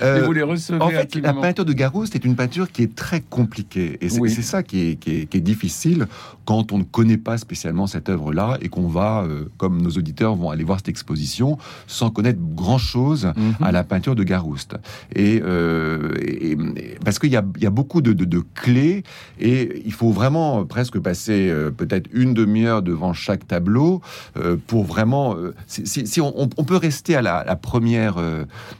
Euh, 0.02 0.24
vous 0.24 0.32
les 0.32 0.42
recevez 0.42 0.80
en 0.80 0.88
fait, 0.88 1.14
la 1.16 1.32
peinture 1.32 1.64
de 1.64 1.72
Garou, 1.72 2.06
c'est 2.06 2.24
une 2.24 2.36
peinture 2.36 2.70
qui 2.70 2.82
est 2.82 2.94
très 2.94 3.20
compliquée. 3.20 3.98
Et 4.00 4.08
c'est 4.08 4.42
ça 4.42 4.62
qui 4.62 4.90
est, 4.90 4.96
qui, 4.96 5.22
est, 5.22 5.26
qui 5.26 5.38
est, 5.38 5.40
difficile 5.40 6.06
quand 6.44 6.72
on 6.72 6.78
ne 6.78 6.84
connaît 6.84 7.16
pas 7.16 7.38
spécialement 7.38 7.86
cette 7.86 8.08
œuvre-là 8.08 8.58
et 8.60 8.68
qu'on 8.68 8.88
va, 8.88 9.22
euh, 9.22 9.46
comme 9.56 9.80
nos 9.80 9.90
auditeurs 9.90 10.34
vont 10.34 10.50
aller 10.50 10.64
voir 10.64 10.78
cette 10.78 10.88
exposition, 10.88 11.58
sans 11.86 12.10
connaître 12.10 12.40
grand-chose 12.40 13.32
mhm. 13.36 13.54
à 13.60 13.72
la 13.72 13.84
peinture 13.84 14.14
de 14.14 14.22
Garouste. 14.22 14.76
Et, 15.14 15.40
euh, 15.44 16.12
et 16.20 16.56
parce 17.04 17.18
qu'il 17.18 17.30
y 17.30 17.36
a, 17.36 17.44
y 17.60 17.66
a, 17.66 17.70
beaucoup 17.70 18.00
de, 18.00 18.12
de, 18.12 18.24
de, 18.24 18.42
clés 18.54 19.04
et 19.38 19.82
il 19.84 19.92
faut 19.92 20.10
vraiment 20.10 20.64
presque 20.64 20.98
passer 20.98 21.52
peut-être 21.76 22.08
une 22.12 22.34
demi-heure 22.34 22.82
devant 22.82 23.12
chaque 23.12 23.46
tableau 23.46 24.00
pour 24.66 24.84
vraiment... 24.84 25.36
si, 25.66 25.86
si 26.06 26.20
on, 26.20 26.34
on, 26.36 26.64
peut 26.64 26.76
rester 26.76 27.16
à 27.16 27.22
la, 27.22 27.44
la 27.44 27.56
première, 27.56 28.19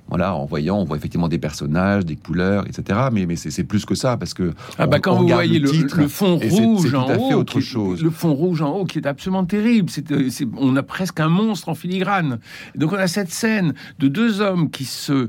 voilà, 0.09 0.35
en 0.35 0.45
voyant, 0.45 0.79
on 0.79 0.85
voit 0.85 0.97
effectivement 0.97 1.29
des 1.29 1.39
personnages, 1.39 2.05
des 2.05 2.17
couleurs, 2.17 2.67
etc. 2.67 2.99
Mais, 3.13 3.27
mais 3.27 3.37
c'est 3.37 3.65
plus 3.65 3.85
que 3.85 3.95
ça 3.95 4.17
parce 4.17 4.35
que 4.35 4.53
ah 4.79 4.87
bah 4.87 4.99
quand 4.99 5.15
vous 5.17 5.29
voyez 5.29 5.59
le, 5.59 5.71
le, 5.71 6.09
fond 6.09 6.37
rouge 6.37 6.95
en 6.95 7.09
haut, 7.17 7.33
autre 7.35 7.61
chose. 7.61 8.03
le 8.03 8.11
fond 8.11 8.35
rouge 8.35 8.63
en 8.63 8.73
haut 8.73 8.85
qui 8.85 8.99
est 8.99 9.07
absolument 9.07 9.45
terrible. 9.45 9.91
Euh, 10.11 10.29
on 10.57 10.77
a 10.77 10.83
presque 10.83 11.21
un 11.21 11.29
monstre 11.29 11.69
en 11.69 11.75
filigrane. 11.75 12.39
donc 12.75 12.93
on 12.93 12.97
a 12.97 13.07
cette 13.07 13.31
scène 13.31 13.75
de 13.99 14.09
deux 14.09 14.41
hommes 14.41 14.71
qui 14.71 14.85
se 14.85 15.29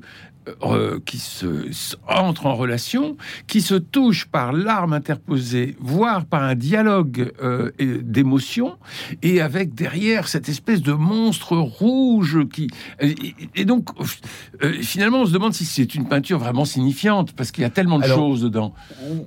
euh, 0.64 1.00
qui 1.06 1.20
se, 1.20 1.46
entre 2.08 2.48
en 2.48 2.56
relation, 2.56 3.16
qui 3.46 3.62
se 3.62 3.76
touche 3.76 4.26
par 4.26 4.54
l'arme 4.54 4.92
interposée, 4.92 5.76
voire 5.80 6.26
par 6.26 6.42
un 6.42 6.56
dialogue 6.56 7.32
euh, 7.44 7.70
d'émotion, 7.80 8.78
et 9.22 9.40
avec 9.40 9.76
derrière 9.76 10.28
cette 10.28 10.50
espèce 10.50 10.82
de 10.82 10.94
monstre 10.94 11.58
rouge 11.58 12.40
qui. 12.52 12.70
Et, 13.56 13.66
donc, 13.66 13.90
euh, 14.64 14.74
finalement, 14.82 15.22
on 15.22 15.26
se 15.28 15.32
demande 15.32 15.54
si 15.54 15.64
c'est 15.64 15.94
une 15.94 16.08
peinture 16.08 16.40
vraiment 16.40 16.66
signifiante, 16.66 17.34
parce 17.34 17.52
qu'il 17.52 17.62
y 17.62 17.68
a 17.68 17.70
tellement 17.70 18.00
de 18.00 18.06
choses 18.06 18.42
dedans. 18.42 18.74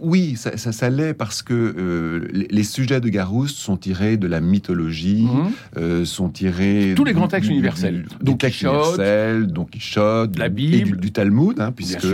Oui, 0.01 0.35
ça, 0.35 0.57
ça, 0.57 0.91
l'est, 0.91 1.15
parce 1.15 1.45
que 1.45 2.29
les, 2.33 2.65
sujets 2.65 3.01
de 3.01 3.09
Garouste 3.09 3.59
sont 3.59 3.77
tirés 3.77 4.17
de 4.17 4.27
la 4.27 4.41
mythologie, 4.41 5.29
mhm. 5.77 6.05
sont 6.07 6.29
tirés. 6.29 6.95
Tous 6.97 7.05
les 7.05 7.13
grands 7.13 7.29
textes 7.29 7.51
universels. 7.51 8.07
donc 8.21 8.41
Quichotte, 8.41 9.01
Don 9.47 9.65
Quichotte, 9.65 10.37
la 10.37 10.49
Bible 10.49 11.04
du 11.05 11.13
Talmud, 11.13 11.61
hein, 11.61 11.71
puisque 11.71 12.07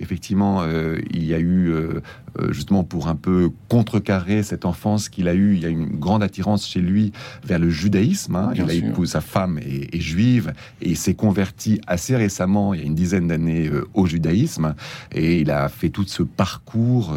effectivement 0.00 0.62
euh, 0.62 0.98
il 1.10 1.24
y 1.24 1.34
a 1.34 1.38
eu 1.38 1.68
euh, 1.68 2.00
euh, 2.38 2.50
justement 2.50 2.82
pour 2.82 3.08
un 3.08 3.14
peu 3.14 3.50
contrecarrer 3.68 4.42
cette 4.42 4.64
enfance 4.64 5.10
qu'il 5.10 5.28
a 5.28 5.34
eue, 5.34 5.54
il 5.54 5.60
y 5.60 5.66
a 5.66 5.68
une 5.68 5.98
grande 5.98 6.22
attirance 6.22 6.66
chez 6.66 6.80
lui 6.80 7.12
vers 7.44 7.58
le 7.58 7.68
judaïsme. 7.68 8.36
Hein. 8.36 8.52
Il 8.54 8.62
a 8.62 8.72
épousé 8.72 9.12
sa 9.12 9.20
femme 9.20 9.58
est, 9.58 10.00
juive 10.00 10.54
et 10.80 10.90
il 10.90 10.96
s'est 10.96 11.14
converti 11.14 11.80
assez 11.86 12.16
récemment, 12.16 12.72
il 12.72 12.80
y 12.80 12.82
a 12.82 12.86
une 12.86 12.94
dizaine 12.94 13.28
d'années, 13.28 13.70
au 13.94 14.06
judaïsme 14.06 14.74
et 15.12 15.40
il 15.40 15.50
a 15.50 15.68
fait 15.68 15.88
tout 15.90 16.04
ce 16.06 16.22
parcours 16.22 17.16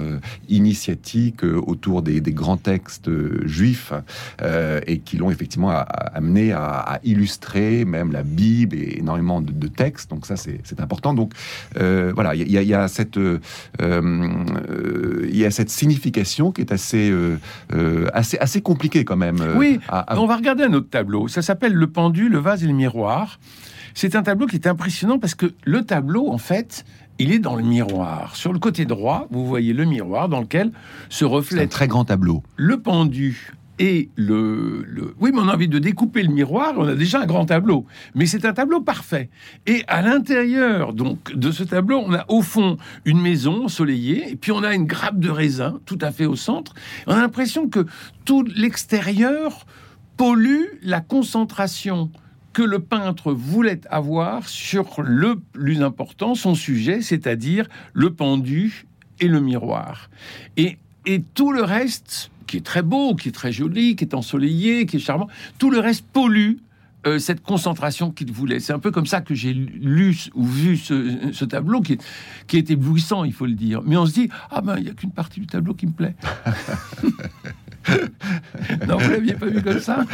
initiatique 0.50 1.44
autour 1.44 2.02
des, 2.02 2.22
grands 2.22 2.58
textes 2.58 3.10
juifs 3.46 3.94
et 4.88 5.00
qui 5.00 5.18
l'ont 5.18 5.32
effectivement 5.32 5.70
amené 5.70 6.52
à, 6.54 7.00
illustrer 7.04 7.86
même 7.86 8.12
la 8.12 8.24
Bible 8.24 8.76
et 8.76 8.98
énormément 9.00 9.42
de, 9.42 9.52
de 9.52 9.68
textes. 9.68 10.10
Donc 10.10 10.26
ça 10.26 10.36
c'est 10.36 10.80
important. 10.80 11.14
Donc 11.14 11.21
euh, 11.80 12.12
voilà, 12.14 12.36
il 12.36 12.50
y, 12.50 12.74
a 12.74 12.88
cette 12.88 13.18
euh, 13.18 13.40
euh, 13.82 15.28
il 15.28 15.38
y 15.38 15.46
a 15.46 15.52
cette 15.52 15.70
signification 15.70 16.52
qui 16.52 16.62
est 16.62 16.72
assez 16.72 17.14
assez 18.14 18.38
assez 18.38 18.62
compliquée 18.62 19.06
quand 19.06 19.18
même. 19.18 19.38
Oui, 19.56 19.80
on 20.10 20.26
va 20.26 20.36
regarder 20.36 20.64
un 20.64 20.74
autre 20.74 20.90
tableau. 20.90 21.28
Ça 21.28 21.42
s'appelle 21.42 21.74
le 21.74 21.88
pendu, 21.88 22.30
le 22.30 22.40
vase 22.40 22.64
et 22.64 22.68
le 22.68 22.74
miroir. 22.74 23.40
C'est 23.94 24.16
un 24.16 24.24
tableau 24.24 24.48
qui 24.48 24.56
est 24.56 24.68
impressionnant 24.68 25.20
parce 25.20 25.36
que 25.36 25.52
le 25.66 25.84
tableau, 25.84 26.30
en 26.30 26.38
fait, 26.38 26.86
il 27.20 27.34
est 27.34 27.40
dans 27.40 27.56
le 27.56 27.64
miroir. 27.64 28.36
Sur 28.36 28.54
le 28.54 28.60
côté 28.60 28.86
droit, 28.86 29.28
vous 29.32 29.46
voyez 29.46 29.74
le 29.74 29.86
miroir 29.86 30.30
dans 30.30 30.40
lequel 30.40 30.72
se 31.10 31.26
reflète. 31.26 31.64
un 31.64 31.68
très 31.68 31.88
grand 31.88 32.06
tableau. 32.06 32.42
Le 32.56 32.80
pendu 32.80 33.52
et 33.82 34.10
le, 34.16 34.86
Oui, 35.20 35.32
mais 35.34 35.40
on 35.40 35.48
a 35.48 35.56
envie 35.56 35.68
de 35.68 35.80
découper 35.80 36.22
le 36.22 36.32
miroir, 36.32 36.76
on 36.78 36.88
a 36.88 36.94
déjà 36.94 37.22
un 37.22 37.26
grand 37.26 37.48
tableau. 37.48 37.88
Mais 38.14 38.28
c'est 38.28 38.46
un 38.46 38.54
tableau 38.54 38.80
parfait. 38.80 39.32
Et 39.66 39.84
à 39.88 40.04
l'intérieur 40.04 40.94
donc 40.94 41.36
de 41.36 41.52
ce 41.52 41.64
tableau, 41.64 41.98
on 42.06 42.14
a 42.14 42.24
au 42.28 42.44
fond 42.44 42.78
une 43.06 43.20
maison 43.20 43.66
ensoleillée, 43.66 44.30
et 44.30 44.36
puis 44.36 44.52
on 44.52 44.62
a 44.62 44.76
une 44.76 44.86
grappe 44.86 45.20
de 45.20 45.32
raisin 45.32 45.80
tout 45.86 45.98
à 46.00 46.12
fait 46.12 46.28
au 46.28 46.36
centre. 46.36 46.76
On 47.08 47.14
a 47.14 47.22
l'impression 47.22 47.70
que 47.70 47.88
tout 48.24 48.44
l'extérieur 48.56 49.66
pollue 50.16 50.66
la 50.84 51.02
concentration 51.02 52.12
que 52.54 52.62
le 52.62 52.80
peintre 52.80 53.34
voulait 53.34 53.82
avoir 53.90 54.48
sur 54.48 55.02
le 55.02 55.40
plus 55.40 55.82
important, 55.82 56.36
son 56.36 56.54
sujet, 56.54 57.02
c'est-à-dire 57.02 57.68
le 57.94 58.14
pendu 58.14 58.86
et 59.20 59.28
le 59.28 59.40
miroir. 59.40 60.12
Et, 60.58 60.78
et 61.08 61.24
tout 61.34 61.52
le 61.52 61.64
reste 61.64 62.31
qui 62.48 62.58
est 62.58 62.66
très 62.66 62.82
beau, 62.82 63.16
qui 63.16 63.30
est 63.30 63.34
très 63.34 63.52
joli, 63.52 63.96
qui 63.96 64.04
est 64.04 64.14
ensoleillé, 64.14 64.86
qui 64.86 64.98
est 64.98 65.00
charmant. 65.00 65.28
Tout 65.58 65.70
le 65.70 65.80
reste 65.80 66.06
pollue 66.12 66.58
euh, 67.08 67.18
cette 67.18 67.42
concentration 67.42 68.12
qu'il 68.12 68.32
voulait. 68.32 68.60
C'est 68.60 68.74
un 68.74 68.80
peu 68.80 68.92
comme 68.92 69.08
ça 69.08 69.22
que 69.22 69.34
j'ai 69.34 69.54
lu 69.54 70.16
ou 70.36 70.46
vu 70.46 70.78
ce, 70.78 71.46
tableau 71.46 71.82
qui 71.82 71.94
est, 71.94 72.04
qui 72.46 72.58
éblouissant, 72.58 73.24
il 73.24 73.34
faut 73.34 73.48
le 73.48 73.54
dire. 73.54 73.82
Mais 73.84 73.98
on 73.98 74.06
se 74.06 74.14
dit, 74.14 74.30
ah 74.52 74.62
ben, 74.62 74.78
il 74.78 74.84
n'y 74.84 74.90
a 74.90 74.94
qu'une 74.94 75.12
partie 75.12 75.40
du 75.40 75.48
tableau 75.48 75.74
qui 75.74 75.88
me 75.88 75.94
plaît. 75.94 76.16
non, 78.88 78.98
vous 78.98 79.10
l'aviez 79.10 79.34
pas 79.34 79.48
vu 79.48 79.64
comme 79.64 79.80
ça? 79.80 80.06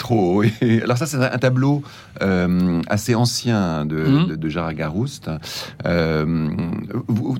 Trop. 0.00 0.42
Alors 0.82 0.98
ça, 0.98 1.06
c'est 1.06 1.16
un 1.16 1.38
tableau 1.38 1.82
euh, 2.22 2.82
assez 2.88 3.14
ancien 3.14 3.84
de, 3.84 3.96
mmh. 3.96 4.36
de, 4.36 4.48
Gérard 4.48 4.74
Garouste. 4.74 5.30
Euh, 5.86 6.48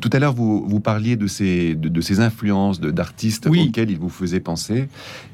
tout 0.00 0.11
à 0.12 0.19
l'heure, 0.19 0.35
vous, 0.35 0.64
vous 0.69 0.81
parliez 0.81 1.17
de 1.17 1.26
ces, 1.26 1.75
de, 1.75 2.00
ces 2.00 2.21
influences 2.21 2.81
d'artistes 2.81 3.49
auxquels 3.49 3.90
il 3.90 3.99
vous 3.99 4.11
faisait 4.11 4.40
penser. 4.40 4.88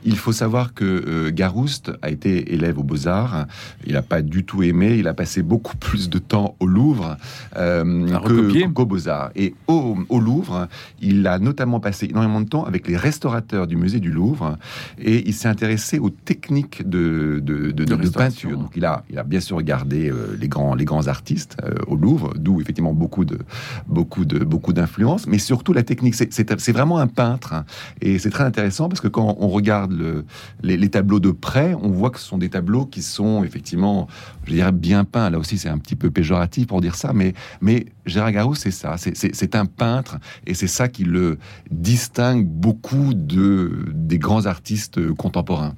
Il 0.05 0.17
faut 0.17 0.33
savoir 0.33 0.73
que 0.73 0.85
euh, 0.85 1.31
Garouste 1.33 1.93
a 2.01 2.11
été 2.11 2.55
élève 2.55 2.79
aux 2.79 2.85
Beaux-Arts. 2.85 3.47
Il 3.87 3.95
n'a 3.95 4.03
pas 4.03 4.23
du 4.23 4.45
tout 4.45 4.63
aimé. 4.63 4.97
Il 4.99 5.09
a 5.09 5.15
passé 5.15 5.43
beaucoup 5.43 5.77
plus 5.77 6.09
de 6.09 6.19
temps 6.19 6.55
au 6.61 6.67
Louvre 6.67 7.17
qu'aux 7.55 8.87
Beaux-Arts. 8.87 9.31
Et 9.35 9.55
au, 9.67 9.99
au 10.09 10.21
Louvre, 10.21 10.69
il 11.03 11.27
a 11.27 11.39
notamment 11.39 11.81
passé 11.81 12.07
énormément 12.07 12.41
de 12.41 12.49
temps 12.49 12.65
avec 12.65 12.87
les 12.87 12.97
restaurateurs 12.97 13.67
du 13.67 13.77
musée 13.77 14.01
du 14.01 14.13
Louvre 14.13 14.57
et 14.99 15.27
il 15.27 15.35
s'est 15.35 15.49
intéressé 15.49 15.99
aux 15.99 16.11
techniques 16.11 16.89
de, 16.89 17.16
de, 17.17 18.09
peinture. 18.11 18.59
Donc 18.59 18.73
il 18.77 18.85
a, 18.85 19.05
il 19.11 19.19
a 19.19 19.25
bien 19.25 19.41
sûr 19.41 19.57
regardé 19.57 20.11
euh, 20.11 20.37
les, 20.41 20.49
grands, 20.49 20.75
les 20.75 20.85
grands 20.85 21.07
artistes 21.07 21.57
euh, 21.63 21.75
au 21.87 21.97
Louvre, 21.97 22.35
d'où 22.37 22.61
effectivement 22.61 22.93
beaucoup 22.93 23.25
de 23.25 23.39
beaucoup 23.87 24.25
de 24.25 24.39
beaucoup 24.39 24.73
d'influence, 24.73 25.27
mais 25.27 25.39
surtout 25.39 25.73
la 25.73 25.83
technique. 25.83 26.15
C'est 26.15 26.73
vraiment 26.73 26.99
un 26.99 27.07
peintre 27.07 27.53
hein. 27.53 27.65
et 28.01 28.19
c'est 28.19 28.31
très 28.31 28.45
intéressant 28.45 28.89
parce 28.89 29.01
que 29.01 29.09
quand 29.09 29.37
on 29.39 29.49
regarde 29.49 29.93
le, 29.93 30.25
les, 30.63 30.89
tableaux 30.89 31.21
de 31.21 31.31
près, 31.31 31.75
on 31.75 31.91
voit 31.91 32.11
que 32.11 32.19
ce 32.19 32.27
sont 32.27 32.39
des 32.39 32.49
tableaux 32.51 32.87
qui 32.87 33.03
sont 33.03 33.45
effectivement, 33.45 34.07
je 34.45 34.53
dirais, 34.53 34.73
bien 34.73 35.05
peints. 35.05 35.31
Là 35.31 35.39
aussi, 35.39 35.59
c'est 35.59 35.69
un 35.69 35.79
petit 35.79 35.97
peu 35.97 36.11
péjoratif 36.11 36.67
pour 36.67 36.81
dire 36.81 36.95
ça, 36.95 37.13
mais 37.13 37.35
mais 37.61 37.87
Gérard 38.07 38.33
Garou, 38.33 38.55
c'est 38.55 38.71
ça. 38.71 38.97
C'est 38.99 39.55
un 39.55 39.67
peintre 39.67 40.19
et 40.47 40.55
c'est 40.55 40.69
ça 40.69 40.89
qui 40.89 41.05
le 41.05 41.39
distingue 41.71 42.47
beaucoup 42.47 43.15
de 43.15 43.73
des 43.93 44.19
grands 44.19 44.47
artistes 44.47 45.13
contemporains. 45.15 45.75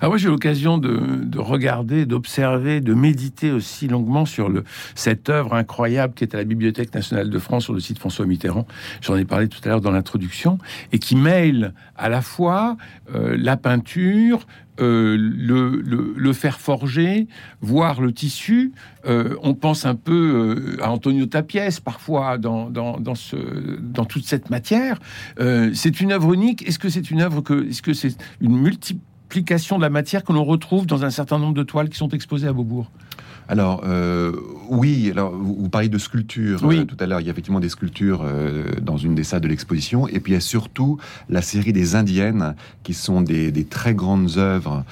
Ah, 0.00 0.08
moi, 0.08 0.16
j'ai 0.16 0.28
l'occasion 0.28 0.77
de, 0.78 1.38
regarder, 1.38 2.06
d'observer, 2.06 2.80
de 2.80 2.94
méditer 2.94 3.50
aussi 3.50 3.88
longuement 3.88 4.26
sur 4.26 4.48
le, 4.48 4.64
cette 4.94 5.28
œuvre 5.28 5.54
incroyable 5.54 6.14
qui 6.14 6.24
est 6.24 6.34
à 6.34 6.38
la 6.38 6.44
Bibliothèque 6.44 6.94
nationale 6.94 7.30
de 7.30 7.38
France 7.38 7.64
sur 7.64 7.72
le 7.72 7.80
site 7.80 7.98
François 7.98 8.26
Mitterrand. 8.26 8.66
J'en 9.00 9.16
ai 9.16 9.24
parlé 9.24 9.48
tout 9.48 9.60
à 9.64 9.68
l'heure 9.68 9.80
dans 9.80 9.90
l'introduction 9.90 10.58
et 10.92 10.98
qui 10.98 11.16
mêle 11.16 11.74
à 11.96 12.08
la 12.08 12.22
fois 12.22 12.76
euh, 13.14 13.36
la 13.38 13.56
peinture, 13.56 14.46
euh, 14.80 15.16
le, 15.18 15.82
le, 16.16 16.32
faire 16.32 16.60
forger, 16.60 17.26
voir 17.60 18.00
le 18.00 18.12
tissu. 18.12 18.72
Euh, 19.06 19.34
on 19.42 19.54
pense 19.54 19.86
un 19.86 19.96
peu 19.96 20.76
à 20.80 20.90
Antonio 20.90 21.26
Tapies 21.26 21.80
parfois 21.84 22.38
dans, 22.38 22.70
toute 24.08 24.24
cette 24.24 24.50
matière. 24.50 24.98
c'est 25.74 26.00
une 26.00 26.12
œuvre 26.12 26.32
unique. 26.32 26.66
Est-ce 26.66 26.78
que 26.78 26.88
c'est 26.88 27.10
une 27.10 27.20
œuvre 27.20 27.40
que, 27.40 27.68
est-ce 27.68 27.82
que 27.82 27.92
c'est 27.92 28.16
une 28.40 28.56
de 29.76 29.82
la 29.82 29.90
matière 29.90 30.24
que 30.24 30.32
l'on 30.32 30.44
retrouve 30.44 30.86
dans 30.86 31.04
un 31.04 31.10
certain 31.10 31.38
nombre 31.38 31.54
de 31.54 31.62
toiles 31.62 31.88
qui 31.88 31.96
sont 31.96 32.08
exposées 32.08 32.48
à 32.48 32.52
Beaubourg 32.52 32.90
alors 33.48 33.82
euh, 33.86 34.32
oui, 34.68 35.08
alors 35.10 35.32
vous, 35.32 35.70
parliez 35.70 35.88
de 35.88 35.96
sculptures 35.96 36.60
oui. 36.62 36.80
Euh, 36.80 36.84
tout 36.84 36.96
à 37.00 37.06
l'heure. 37.06 37.20
Il 37.20 37.24
y 37.24 37.28
a 37.28 37.32
effectivement 37.32 37.60
des 37.60 37.70
sculptures 37.70 38.22
euh, 38.22 38.64
dans 38.82 38.98
une 38.98 39.14
des 39.14 39.24
salles 39.24 39.40
de 39.40 39.48
l'exposition, 39.48 40.06
et 40.06 40.20
puis 40.20 40.32
il 40.32 40.34
y 40.34 40.38
a 40.38 40.40
surtout 40.40 40.98
la 41.30 41.40
série 41.40 41.72
des 41.72 41.94
Indiennes, 41.94 42.54
qui 42.82 42.92
sont 42.92 43.22
des, 43.22 43.52
très 43.64 43.94
grandes 43.94 44.36
œuvres 44.36 44.84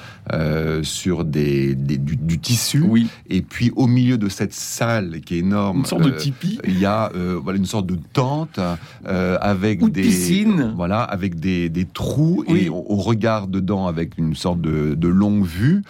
sur 0.82 1.25
des, 1.25 1.75
du, 1.75 2.38
tissu. 2.38 2.80
Oui. 2.80 3.08
Et 3.28 3.42
puis 3.42 3.72
au 3.76 3.86
milieu 3.86 4.16
de 4.16 4.28
cette 4.28 4.54
salle 4.54 5.20
qui 5.20 5.36
est 5.36 5.38
énorme, 5.40 5.78
une 5.78 5.84
sorte 5.84 6.02
de 6.02 6.10
tipi. 6.10 6.58
Il 6.66 6.78
y 6.78 6.86
a 6.86 7.12
voilà 7.42 7.58
une 7.58 7.66
sorte 7.66 7.86
de 7.86 7.98
tente 8.12 8.58
avec 9.04 9.82
Ou 9.82 9.90
des 9.90 10.02
piscines. 10.02 10.72
voilà 10.75 11.02
avec 11.02 11.38
des, 11.38 11.86
trous 11.92 12.44
et 12.48 12.70
on, 12.70 12.96
regarde 12.96 13.50
dedans 13.50 13.86
avec 13.86 14.16
une 14.18 14.34
sorte 14.34 14.60
de, 14.62 15.08
longue 15.08 15.44
vue 15.44 15.82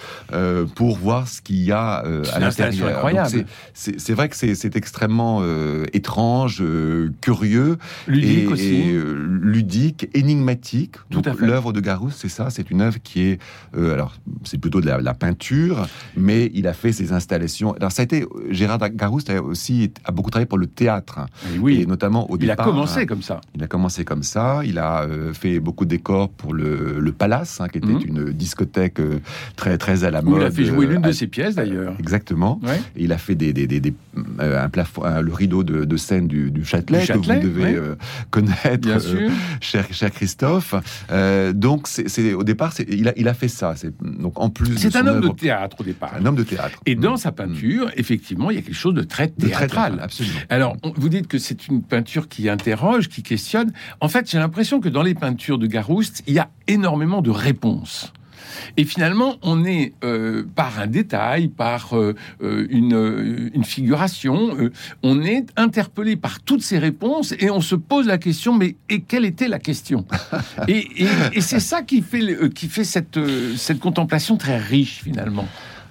pour 0.75 0.96
voir 0.96 1.28
ce 1.28 1.40
qu'il 1.40 1.62
y 1.62 1.73
a 1.73 2.02
à 2.32 2.40
c'est 3.75 4.12
vrai 4.12 4.28
que 4.28 4.36
c'est 4.36 4.76
extrêmement 4.76 5.40
euh, 5.42 5.86
étrange, 5.92 6.58
euh, 6.60 7.10
curieux, 7.20 7.78
ludique 8.06 8.38
et, 8.38 8.46
aussi, 8.46 8.94
euh, 8.94 9.14
ludique, 9.42 10.08
énigmatique. 10.14 10.96
L'œuvre 11.38 11.72
de 11.72 11.80
Garouste, 11.80 12.18
c'est 12.20 12.28
ça, 12.28 12.50
c'est 12.50 12.70
une 12.70 12.80
œuvre 12.80 12.98
qui 13.02 13.22
est, 13.22 13.40
alors 13.75 14.14
c'est 14.44 14.58
plutôt 14.58 14.80
de 14.80 14.86
la, 14.86 15.14
peinture, 15.14 15.86
mais 16.16 16.50
il 16.54 16.66
a 16.66 16.75
fait 16.75 16.92
ses 16.92 17.12
installations. 17.12 17.75
Alors 17.75 17.90
ça 17.90 18.02
a 18.02 18.04
été 18.04 18.26
Gérard 18.50 18.78
Garouste 18.90 19.30
a 19.30 19.42
aussi 19.42 19.90
a 20.04 20.12
beaucoup 20.12 20.30
travaillé 20.30 20.46
pour 20.46 20.58
le 20.58 20.66
théâtre, 20.66 21.20
oui. 21.60 21.80
et 21.80 21.86
notamment 21.86 22.30
au 22.30 22.36
départ. 22.36 22.56
Il 22.56 22.60
a 22.60 22.64
commencé 22.64 23.06
comme 23.06 23.22
ça. 23.22 23.40
Il 23.54 23.62
a 23.62 23.66
commencé 23.66 24.04
comme 24.04 24.22
ça. 24.22 24.60
Il 24.64 24.78
a 24.78 25.06
fait 25.32 25.58
beaucoup 25.58 25.84
de 25.84 25.90
décors 25.90 26.28
pour 26.28 26.52
le, 26.52 26.98
le 27.00 27.12
Palace, 27.12 27.60
hein, 27.60 27.68
qui 27.68 27.78
était 27.78 27.86
mhm. 27.86 28.02
une 28.06 28.32
discothèque 28.32 29.00
très 29.56 29.78
très 29.78 30.04
à 30.04 30.10
la 30.10 30.22
mode. 30.22 30.42
il 30.42 30.46
a 30.46 30.50
fait 30.50 30.64
jouer 30.64 30.86
l'une 30.86 31.02
de 31.02 31.12
ses 31.12 31.26
pièces 31.26 31.54
d'ailleurs. 31.54 31.94
Exactement. 31.98 32.46
Il 32.97 33.12
a 33.12 33.19
fait 33.19 33.35
des, 33.35 33.53
des, 33.53 33.67
des, 33.67 33.95
un 34.38 34.69
plafond, 34.69 35.03
le 35.21 35.33
rideau 35.33 35.62
de, 35.65 35.97
scène 35.97 36.29
du, 36.29 36.65
Châtelet, 36.65 37.07
que 37.07 37.19
vous 37.19 37.41
devez 37.41 37.81
connaître, 38.31 38.88
cher, 39.61 39.87
cher 39.91 40.11
Christophe. 40.11 40.75
donc, 41.55 41.88
c'est 41.88 42.35
au 42.35 42.45
départ, 42.45 42.73
il 42.88 43.09
a, 43.09 43.12
il 43.17 43.29
a 43.29 43.35
fait 43.35 43.49
ça. 43.49 43.75
Donc, 44.00 44.38
en 44.41 44.50
plus, 44.50 44.76
c'est 44.76 44.97
un 44.97 45.07
homme 45.07 45.21
de 45.21 45.29
théâtre 45.29 45.76
au 45.81 45.85
départ. 45.85 46.15
Un 46.19 46.26
homme 46.26 46.37
de 46.37 46.43
théâtre. 46.43 46.81
Et 46.87 46.95
dans 46.95 47.17
sa 47.17 47.33
peinture, 47.33 47.91
effectivement, 47.97 48.50
il 48.50 48.57
y 48.57 48.59
a 48.59 48.62
quelque 48.62 48.75
chose 48.75 48.95
de 48.95 49.03
très 49.03 49.29
théâtral. 49.29 49.99
absolument. 50.03 50.38
Alors, 50.49 50.76
vous 50.97 51.09
dites 51.09 51.29
que 51.29 51.38
c'est 51.38 51.69
une 51.69 51.83
peinture 51.83 52.29
qui 52.29 52.49
interroge, 52.49 53.09
qui 53.09 53.23
questionne. 53.23 53.73
En 54.00 54.09
fait, 54.09 54.31
j'ai 54.31 54.38
l'impression 54.38 54.81
que 54.81 54.88
dans 54.88 55.03
les 55.03 55.15
peintures 55.15 55.59
de 55.59 55.67
Garouste, 55.67 56.23
il 56.26 56.35
y 56.35 56.38
a 56.38 56.50
énormément 56.67 57.23
de 57.23 57.31
réponses. 57.31 58.12
Et 58.76 58.84
finalement, 58.84 59.36
on 59.42 59.64
est 59.64 59.92
euh, 60.04 60.44
par 60.54 60.78
un 60.78 60.86
détail, 60.86 61.48
par 61.48 61.96
euh, 61.96 62.14
euh, 62.42 62.66
une, 62.70 63.64
figuration, 63.64 64.56
on 65.02 65.22
est 65.22 65.46
interpellé 65.56 66.16
par 66.16 66.40
toutes 66.40 66.62
ces 66.62 66.78
réponses 66.78 67.34
et 67.38 67.50
on 67.50 67.60
se 67.60 67.75
pose 67.75 68.06
la 68.06 68.18
question, 68.18 68.54
mais 68.54 68.76
et 68.88 69.00
quelle 69.00 69.25
était 69.25 69.48
la 69.48 69.58
question? 69.58 70.04
Et, 70.68 70.86
c'est 71.40 71.60
ça 71.60 71.82
qui 71.82 72.02
fait, 72.02 72.52
qui 72.54 72.68
fait 72.68 72.84
cette, 72.84 73.18
cette 73.56 73.80
contemplation 73.80 74.36
très 74.36 74.58
riche 74.58 75.00
finalement. 75.02 75.46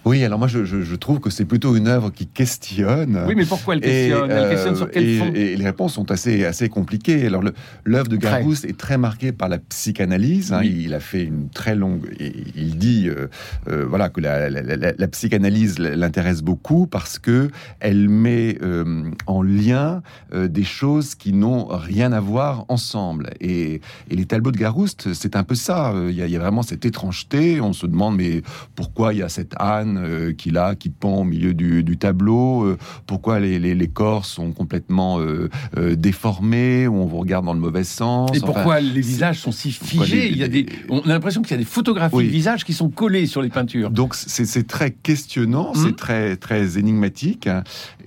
Oui, 0.06 0.24
alors 0.24 0.38
moi 0.38 0.48
je, 0.48 0.96
trouve 0.96 1.20
que 1.20 1.32
c'est 1.32 1.46
plutôt 1.46 1.76
une 1.76 1.88
œuvre 1.88 2.12
qui 2.12 2.28
questionne. 2.28 3.24
Oui, 3.28 3.34
mais 3.36 3.46
pourquoi 3.46 3.74
elle 3.74 3.82
questionne? 3.82 4.30
Elle 4.30 4.50
questionne 4.52 4.76
sur 4.76 4.92
quel 4.92 5.04
et, 5.04 5.18
fond? 5.18 5.32
et, 5.34 5.56
les 5.56 5.66
réponses 5.66 5.94
sont 5.94 6.12
assez, 6.12 6.46
assez 6.46 6.70
compliquées. 6.70 7.26
Alors 7.26 7.42
l'œuvre 7.86 8.08
de 8.08 8.16
Garouste 8.16 8.66
est 8.66 8.78
très 8.78 9.00
marquée 9.00 9.32
par 9.32 9.50
la 9.50 9.58
psychanalyse. 9.58 10.54
Hein. 10.54 10.62
il 10.64 10.94
a 10.94 11.00
fait 11.00 11.24
une 11.24 11.50
très 11.50 11.74
longue. 11.74 12.08
Et 12.20 12.34
il 12.56 12.78
dit 12.78 13.10
euh, 13.10 13.30
euh, 13.68 13.84
voilà 13.88 14.10
que 14.10 14.22
la, 14.22 14.48
la, 14.48 15.08
psychanalyse 15.08 15.80
l'intéresse 15.80 16.44
beaucoup 16.44 16.86
parce 16.86 17.18
que 17.18 17.50
elle 17.80 18.08
met 18.08 18.60
euh, 18.62 19.10
en 19.26 19.42
lien 19.42 20.04
des 20.34 20.64
choses 20.64 21.16
qui 21.16 21.34
n'ont 21.34 21.66
rien 21.66 22.14
à 22.14 22.20
voir 22.20 22.66
ensemble. 22.68 23.32
Et, 23.42 23.82
les 24.12 24.26
tableaux 24.26 24.52
de 24.52 24.58
Garouste, 24.58 25.14
c'est 25.14 25.36
un 25.36 25.44
peu 25.44 25.56
ça. 25.56 25.94
Il 26.10 26.16
y, 26.16 26.22
a, 26.22 26.26
il 26.26 26.32
y 26.32 26.36
a 26.36 26.40
vraiment 26.40 26.62
cette 26.62 26.86
étrangeté. 26.86 27.60
On 27.60 27.74
se 27.74 27.86
demande 27.88 28.18
mais 28.18 28.44
pourquoi 28.76 29.14
il 29.14 29.20
y 29.20 29.24
a 29.24 29.30
cette 29.30 29.56
âne 29.60 29.95
euh, 29.98 30.34
qu'il 30.34 30.58
a, 30.58 30.75
qui 30.75 30.90
pend 30.90 31.18
au 31.18 31.24
milieu 31.24 31.54
du, 31.54 31.98
tableau, 31.98 32.64
euh, 32.64 32.78
pourquoi 33.08 33.40
les, 33.40 33.88
corps 33.94 34.25
sont 34.25 34.52
complètement 34.52 35.20
euh, 35.20 35.50
déformés, 35.96 36.88
ou 36.88 36.96
on 36.96 37.06
vous 37.06 37.20
regarde 37.20 37.46
dans 37.46 37.54
le 37.54 37.60
mauvais 37.60 37.84
sens. 37.84 38.32
Et 38.34 38.40
pourquoi 38.40 38.80
les 38.82 39.02
visages 39.02 39.40
sont 39.40 39.52
si 39.52 39.72
figés? 39.72 40.30
Il 40.30 40.38
y 40.38 40.44
a 40.44 40.48
des, 40.48 40.66
On 40.90 41.00
a 41.02 41.08
l'impression 41.08 41.42
qu'il 41.42 41.52
y 41.52 41.54
a 41.56 41.58
des 41.58 41.64
photographies 41.64 42.18
de 42.18 42.22
visages 42.24 42.66
qui 42.66 42.74
sont 42.74 42.90
collées 42.90 43.25
sur 43.25 43.42
les 43.42 43.50
peintures. 43.50 43.90
Donc 43.90 44.16
c'est 44.16 44.68
très 44.68 44.92
questionnant, 44.92 45.74
c'est 45.74 45.88
hum. 45.88 45.96
très, 45.96 46.36
très 46.36 46.78
énigmatique, 46.78 47.48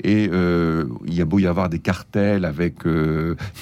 et 0.03 0.25
il 0.25 1.15
y 1.15 1.21
a 1.21 1.25
beau 1.25 1.39
y 1.39 1.47
avoir 1.47 1.69
des 1.69 1.79
cartels 1.79 2.45
avec 2.45 2.77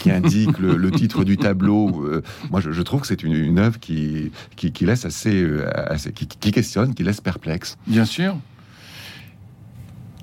qui 0.00 0.10
indiquent 0.10 0.58
le, 0.58 0.90
titre 0.90 1.24
du 1.24 1.36
tableau. 1.36 2.08
moi, 2.50 2.60
je, 2.60 2.82
trouve 2.82 3.02
que 3.02 3.06
c'est 3.06 3.22
une, 3.22 3.34
une, 3.34 3.58
œuvre 3.58 3.78
qui, 3.78 4.30
qui, 4.56 4.84
laisse 4.84 5.04
assez, 5.04 5.46
assez 5.74 6.12
qui, 6.12 6.26
qui, 6.26 6.50
questionne, 6.50 6.94
qui 6.94 7.02
laisse 7.02 7.20
perplexe. 7.20 7.76
Bien 7.86 8.04
sûr 8.04 8.15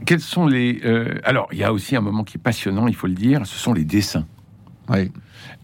quels 0.06 0.20
sont 0.20 0.48
les... 0.48 0.82
Euh, 0.86 1.16
alors, 1.24 1.48
il 1.52 1.60
y 1.60 1.64
a 1.64 1.74
aussi 1.74 1.96
un 1.96 2.02
moment 2.02 2.24
qui 2.24 2.38
est 2.38 2.42
passionnant, 2.42 2.88
il 2.88 2.96
faut 2.96 3.08
le 3.08 3.14
dire, 3.14 3.46
ce 3.46 3.58
sont 3.58 3.74
les 3.74 3.86
dessins. 3.86 4.26
Oui. 4.90 5.12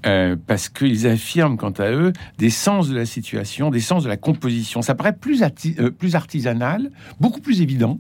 Euh, 0.06 0.36
parce 0.48 0.70
qu'ils 0.70 1.08
affirment, 1.08 1.58
quant 1.58 1.72
à 1.72 1.92
eux, 1.92 2.14
des 2.38 2.50
sens 2.50 2.90
de 2.90 2.96
la 2.96 3.06
situation, 3.06 3.70
des 3.70 3.82
sens 3.82 4.04
de 4.04 4.10
la 4.10 4.18
composition. 4.18 4.82
Ça 4.82 4.96
paraît 4.96 5.16
plus, 5.16 5.44
euh, 5.44 5.92
plus 5.92 6.16
artisanal, 6.16 6.92
beaucoup 7.20 7.42
plus 7.42 7.62
évident. 7.62 8.00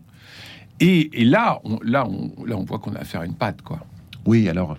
Et, 0.79 1.09
là, 1.25 1.59
on, 1.65 1.77
là, 1.83 2.07
on, 2.07 2.45
là, 2.45 2.55
on 2.55 2.63
voit 2.63 2.79
qu'on 2.79 2.95
a 2.95 2.99
affaire 2.99 3.21
à 3.21 3.25
une 3.25 3.33
patte, 3.33 3.61
quoi. 3.61 3.79
Oui, 4.25 4.47
alors 4.47 4.77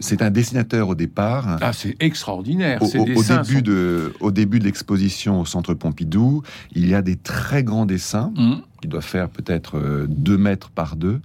c'est 0.00 0.20
un 0.20 0.30
dessinateur 0.30 0.88
au 0.88 0.94
départ. 0.94 1.58
Ah, 1.60 1.72
c'est 1.72 1.94
extraordinaire. 2.00 2.82
Au, 2.82 3.22
début 3.22 3.62
de, 3.62 4.14
au 4.20 4.32
début 4.32 4.58
de 4.58 4.64
l'exposition 4.64 5.40
au 5.40 5.44
Centre 5.44 5.74
Pompidou, 5.74 6.42
il 6.72 6.88
y 6.88 6.94
a 6.94 7.00
des 7.00 7.16
très 7.16 7.62
grands 7.62 7.86
dessins. 7.86 8.32
Mmh 8.36 8.54
qui 8.80 8.88
doit 8.88 9.00
faire 9.00 9.28
peut-être 9.28 10.06
2 10.08 10.32
euh, 10.32 10.38
mètres 10.38 10.70
par 10.70 10.96
2 10.96 11.20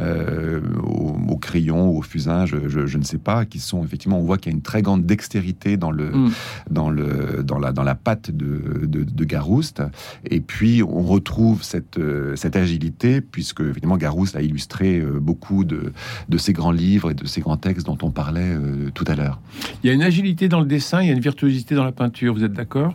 euh, 0.00 0.60
au, 0.82 1.36
crayon 1.36 1.96
au 1.96 2.02
fusain, 2.02 2.44
je, 2.46 2.96
ne 2.96 3.02
sais 3.02 3.18
pas, 3.18 3.44
qui 3.44 3.58
sont 3.58 3.84
effectivement, 3.84 4.18
on 4.18 4.22
voit 4.22 4.36
qu'il 4.36 4.52
y 4.52 4.54
a 4.54 4.56
une 4.56 4.62
très 4.62 4.82
grande 4.82 5.06
dextérité 5.06 5.76
dans 5.76 5.90
le, 5.90 6.10
mm. 6.10 6.32
dans 6.70 6.90
le, 6.90 7.42
dans 7.42 7.58
la, 7.58 7.72
dans 7.72 7.82
la 7.82 7.94
patte 7.94 8.30
de, 8.30 8.86
de, 8.86 9.24
Garouste. 9.24 9.82
Et 10.28 10.40
puis 10.40 10.82
on 10.82 11.02
retrouve 11.02 11.62
cette, 11.62 11.98
euh, 11.98 12.34
cette 12.36 12.56
agilité 12.56 13.20
puisque 13.20 13.60
effectivement 13.60 13.96
Garouste 13.96 14.36
a 14.36 14.42
illustré 14.42 15.00
beaucoup 15.00 15.64
de, 15.64 15.92
de 16.28 16.38
ces 16.38 16.52
grands 16.52 16.72
livres 16.72 17.10
et 17.10 17.14
de 17.14 17.26
ces 17.26 17.40
grands 17.40 17.56
textes 17.56 17.86
dont 17.86 17.98
on 18.02 18.10
parlait 18.10 18.56
tout 18.94 19.04
à 19.06 19.14
l'heure. 19.14 19.40
Il 19.82 19.86
y 19.86 19.90
a 19.90 19.92
une 19.92 20.02
agilité 20.02 20.48
dans 20.48 20.60
le 20.60 20.66
dessin, 20.66 21.00
il 21.02 21.06
y 21.06 21.10
a 21.10 21.14
une 21.14 21.20
virtuosité 21.20 21.74
dans 21.74 21.84
la 21.84 21.92
peinture. 21.92 22.34
Vous 22.34 22.44
êtes 22.44 22.52
d'accord? 22.52 22.94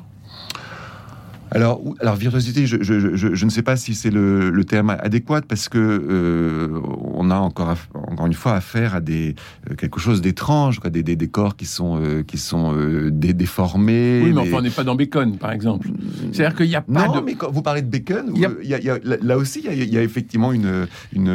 Alors, 1.52 1.82
alors 2.00 2.16
virtuosité, 2.16 2.66
je, 2.66 2.78
je, 2.82 3.16
je, 3.16 3.36
je, 3.36 3.46
ne 3.46 3.50
sais 3.50 3.62
pas 3.62 3.78
si 3.78 3.94
c'est 3.94 4.10
le, 4.10 4.50
le, 4.50 4.64
terme 4.66 4.90
adéquat 4.90 5.42
parce 5.42 5.70
que 5.70 5.78
euh, 5.78 6.80
on 7.14 7.30
a 7.30 7.36
encore, 7.36 7.76
encore 7.94 8.26
une 8.26 8.34
fois 8.34 8.54
affaire 8.54 8.96
à 8.96 9.02
des 9.02 9.36
euh, 9.70 9.76
quelque 9.76 10.00
chose 10.00 10.22
d'étrange, 10.22 10.80
des, 10.82 11.04
des, 11.04 11.16
des, 11.16 11.28
corps 11.28 11.56
qui 11.56 11.66
sont 11.66 12.00
euh, 12.02 12.24
qui 12.24 12.38
sont 12.38 12.74
déformés. 13.12 14.22
Oui, 14.24 14.34
mais 14.34 14.42
enfin, 14.42 14.58
on 14.58 14.62
n'est 14.62 14.70
pas 14.70 14.84
dans 14.84 14.96
Bacon, 14.96 15.38
par 15.38 15.52
exemple. 15.52 15.90
C'est-à-dire 16.32 16.56
qu'il 16.56 16.68
n'y 16.68 16.76
a 16.76 16.82
pas 16.82 17.08
non, 17.08 17.22
mais 17.24 17.36
quand 17.36 17.52
vous 17.52 17.62
parlez 17.62 17.82
de 17.82 17.90
Bacon, 17.90 18.32
il 18.34 18.42
y 18.42 18.46
a... 18.46 18.52
Il 18.64 18.70
y 18.70 18.90
a, 18.90 18.98
là 19.22 19.38
aussi, 19.38 19.60
il 19.60 19.66
y, 19.66 19.70
a, 19.70 19.74
il 19.74 19.94
y 19.94 19.98
a, 19.98 20.04
effectivement 20.04 20.52
une, 20.52 20.88
une, 21.14 21.30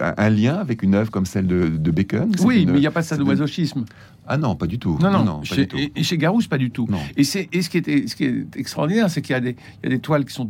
un 0.00 0.30
lien 0.30 0.56
avec 0.56 0.82
une 0.82 0.94
œuvre 0.94 1.10
comme 1.10 1.26
celle 1.26 1.46
de, 1.46 1.68
de 1.68 1.90
Bacon. 1.90 2.30
Oui, 2.40 2.66
mais 2.66 2.78
il 2.78 2.80
n'y 2.80 2.86
a 2.86 2.90
pas 2.90 3.00
de 3.00 3.06
sadomasochisme. 3.06 3.84
Ah 4.28 4.36
non, 4.36 4.54
pas 4.56 4.66
du 4.66 4.78
tout. 4.78 4.98
Non, 5.00 5.24
non, 5.24 5.42
chez, 5.42 5.66
Et, 5.96 6.02
chez 6.02 6.18
Garouche, 6.18 6.48
pas 6.48 6.58
du 6.58 6.70
tout. 6.70 6.86
Et, 7.16 7.24
c'est, 7.24 7.48
et 7.50 7.62
ce, 7.62 7.70
qui 7.70 7.78
est, 7.78 8.08
ce 8.08 8.14
qui 8.14 8.24
est 8.24 8.56
extraordinaire, 8.56 9.10
c'est 9.10 9.22
qu'il 9.22 9.32
y 9.32 9.36
a 9.36 9.40
des, 9.40 9.56
il 9.82 9.84
y 9.84 9.92
a 9.92 9.96
des 9.96 10.00
toiles 10.00 10.26
qui 10.26 10.34
sont, 10.34 10.46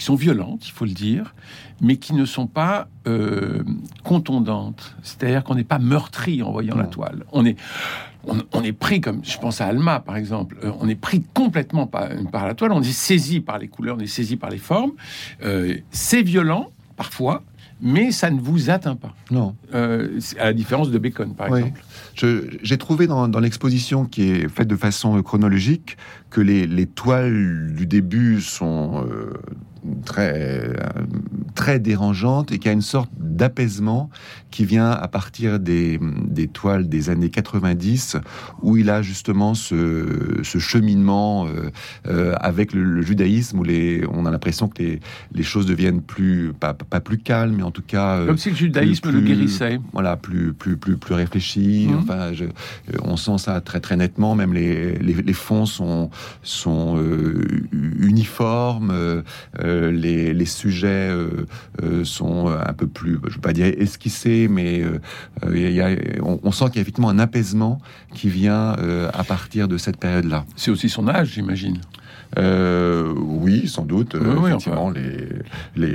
qui 0.00 0.04
sont 0.04 0.14
violentes, 0.14 0.66
il 0.66 0.70
faut 0.70 0.84
le 0.84 0.92
dire, 0.92 1.34
mais 1.80 1.96
qui 1.96 2.14
ne 2.14 2.24
sont 2.24 2.46
pas 2.46 2.88
euh, 3.08 3.64
contondantes. 4.04 4.96
C'est-à-dire 5.02 5.42
qu'on 5.42 5.56
n'est 5.56 5.64
pas 5.64 5.80
meurtri 5.80 6.42
en 6.42 6.52
voyant 6.52 6.76
la 6.76 6.86
toile. 6.86 7.24
On 7.32 7.44
est, 7.44 7.56
on, 8.24 8.62
est 8.62 8.72
pris, 8.72 9.00
comme 9.00 9.24
je 9.24 9.38
pense 9.38 9.60
à 9.60 9.66
Alma 9.66 10.00
par 10.00 10.16
exemple, 10.16 10.56
euh, 10.64 10.72
on 10.80 10.88
est 10.88 10.94
pris 10.94 11.22
complètement 11.34 11.86
par, 11.86 12.08
par, 12.30 12.46
la 12.46 12.54
toile, 12.54 12.72
on 12.72 12.80
est 12.80 12.92
saisi 12.92 13.40
par 13.40 13.58
les 13.58 13.68
couleurs, 13.68 13.96
on 13.98 14.00
est 14.00 14.06
saisi 14.06 14.36
par 14.36 14.50
les 14.50 14.58
formes. 14.58 14.92
Euh, 15.42 15.76
c'est 15.90 16.22
violent, 16.22 16.70
parfois, 16.96 17.42
mais 17.82 18.12
ça 18.12 18.30
ne 18.30 18.40
vous 18.40 18.70
atteint 18.70 18.96
pas. 18.96 19.14
Non. 19.30 19.54
Euh, 19.74 20.18
à 20.38 20.46
la 20.46 20.52
différence 20.52 20.90
de 20.90 20.98
Bacon, 20.98 21.34
par 21.34 21.56
exemple. 21.56 21.82
J'ai 22.62 22.78
trouvé 22.78 23.06
dans, 23.06 23.26
l'exposition 23.40 24.04
qui 24.04 24.30
est 24.30 24.48
faite 24.48 24.68
de 24.68 24.76
façon 24.76 25.20
chronologique 25.22 25.96
que 26.30 26.40
les, 26.40 26.66
les 26.66 26.86
toiles 26.86 27.72
du 27.74 27.86
début 27.86 28.40
sont 28.40 29.06
euh, 29.06 29.32
très, 30.04 30.72
très 31.54 31.78
dérangeante 31.78 32.52
et 32.52 32.58
qui 32.58 32.68
a 32.68 32.72
une 32.72 32.82
sorte 32.82 33.10
d'apaisement 33.40 34.10
qui 34.50 34.66
vient 34.66 34.90
à 34.90 35.08
partir 35.08 35.58
des, 35.58 35.98
des, 36.26 36.46
toiles 36.46 36.90
des 36.90 37.08
années 37.08 37.30
90 37.30 38.18
où 38.60 38.76
il 38.76 38.90
a 38.90 39.00
justement 39.00 39.54
ce, 39.54 40.40
ce 40.42 40.58
cheminement 40.58 41.46
euh, 41.46 41.70
euh, 42.06 42.34
avec 42.38 42.74
le, 42.74 43.00
judaïsme 43.00 43.60
où 43.60 43.64
les, 43.64 44.04
on 44.12 44.26
a 44.26 44.30
l'impression 44.30 44.68
que 44.68 44.82
les, 44.82 45.00
les, 45.32 45.42
choses 45.42 45.64
deviennent 45.64 46.02
plus, 46.02 46.52
pas, 46.52 46.74
pas, 46.74 47.00
plus 47.00 47.16
calmes, 47.18 47.54
mais 47.56 47.62
en 47.62 47.70
tout 47.70 47.82
cas. 47.82 48.18
Euh, 48.18 48.26
Comme 48.26 48.36
si 48.36 48.50
le 48.50 48.56
judaïsme 48.56 49.10
le 49.10 49.20
guérissait. 49.20 49.80
Voilà, 49.94 50.16
plus, 50.16 50.52
plus, 50.52 50.76
plus, 50.76 50.98
plus 50.98 51.14
réfléchi. 51.14 51.88
Mmh. 51.88 51.96
Enfin, 51.98 52.32
je, 52.34 52.44
on 53.02 53.16
sent 53.16 53.38
ça 53.38 53.60
très, 53.62 53.80
très 53.80 53.96
nettement. 53.96 54.34
Même 54.34 54.52
les, 54.52 54.96
les, 54.96 55.14
les 55.14 55.32
fonds 55.32 55.64
sont, 55.64 56.10
sont 56.42 57.02
uniformes. 57.72 59.22
les, 59.62 60.34
les 60.34 60.44
sujets 60.44 61.10
sont 62.04 62.48
un 62.48 62.72
peu 62.72 62.86
plus, 62.86 63.18
je 63.30 63.36
veux 63.36 63.40
pas 63.40 63.52
dire 63.52 63.66
esquissés, 63.66 64.48
mais 64.50 64.82
euh, 64.82 65.58
y 65.58 65.80
a, 65.80 65.90
on, 66.22 66.52
sent 66.52 66.66
qu'il 66.66 66.76
y 66.76 66.78
a 66.78 66.82
effectivement 66.82 67.08
un 67.08 67.18
apaisement 67.18 67.80
qui 68.14 68.28
vient 68.28 68.76
euh, 68.78 69.10
à 69.14 69.24
partir 69.24 69.68
de 69.68 69.78
cette 69.78 69.96
période-là. 69.98 70.44
C'est 70.56 70.70
aussi 70.70 70.88
son 70.88 71.08
âge, 71.08 71.32
j'imagine. 71.34 71.80
Euh, 72.38 73.12
oui, 73.16 73.66
sans 73.66 73.84
doute. 73.84 74.14
effectivement, 74.14 74.90
les, 74.90 75.94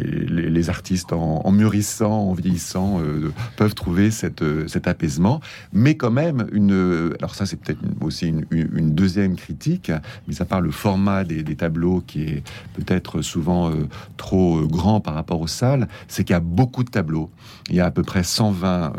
les, 0.50 0.70
artistes 0.70 1.14
en, 1.14 1.52
mûrissant, 1.52 2.30
en 2.30 2.34
vieillissant, 2.34 3.00
euh, 3.00 3.32
peuvent 3.56 3.76
trouver 3.76 4.12
cette, 4.12 4.42
euh, 4.42 4.68
cet 4.68 4.88
apaisement. 4.88 5.40
Mais 5.72 5.96
quand 5.96 6.12
même, 6.12 6.48
une, 6.52 7.14
alors 7.20 7.36
ça 7.36 7.46
c'est 7.46 7.58
peut-être 7.58 7.80
aussi 8.02 8.34
une, 8.52 8.96
deuxième 8.96 9.36
critique, 9.36 9.92
mais 10.28 10.42
à 10.42 10.46
part 10.46 10.62
le 10.62 10.72
format 10.72 11.24
des, 11.24 11.44
tableaux 11.56 12.04
qui 12.06 12.24
est 12.24 12.44
peut-être 12.74 13.22
souvent 13.22 13.72
trop 14.18 14.68
grand 14.68 15.00
par 15.00 15.14
rapport 15.14 15.40
aux 15.40 15.48
salles, 15.48 15.88
c'est 16.08 16.24
qu'il 16.24 16.34
y 16.34 16.38
a 16.38 16.42
beaucoup 16.42 16.84
de 16.84 16.90
tableaux. 16.90 17.30
Il 17.70 17.76
y 17.76 17.80
a 17.80 17.86
à 17.86 17.92
peu 17.92 18.04
près 18.04 18.24
120 18.24 18.94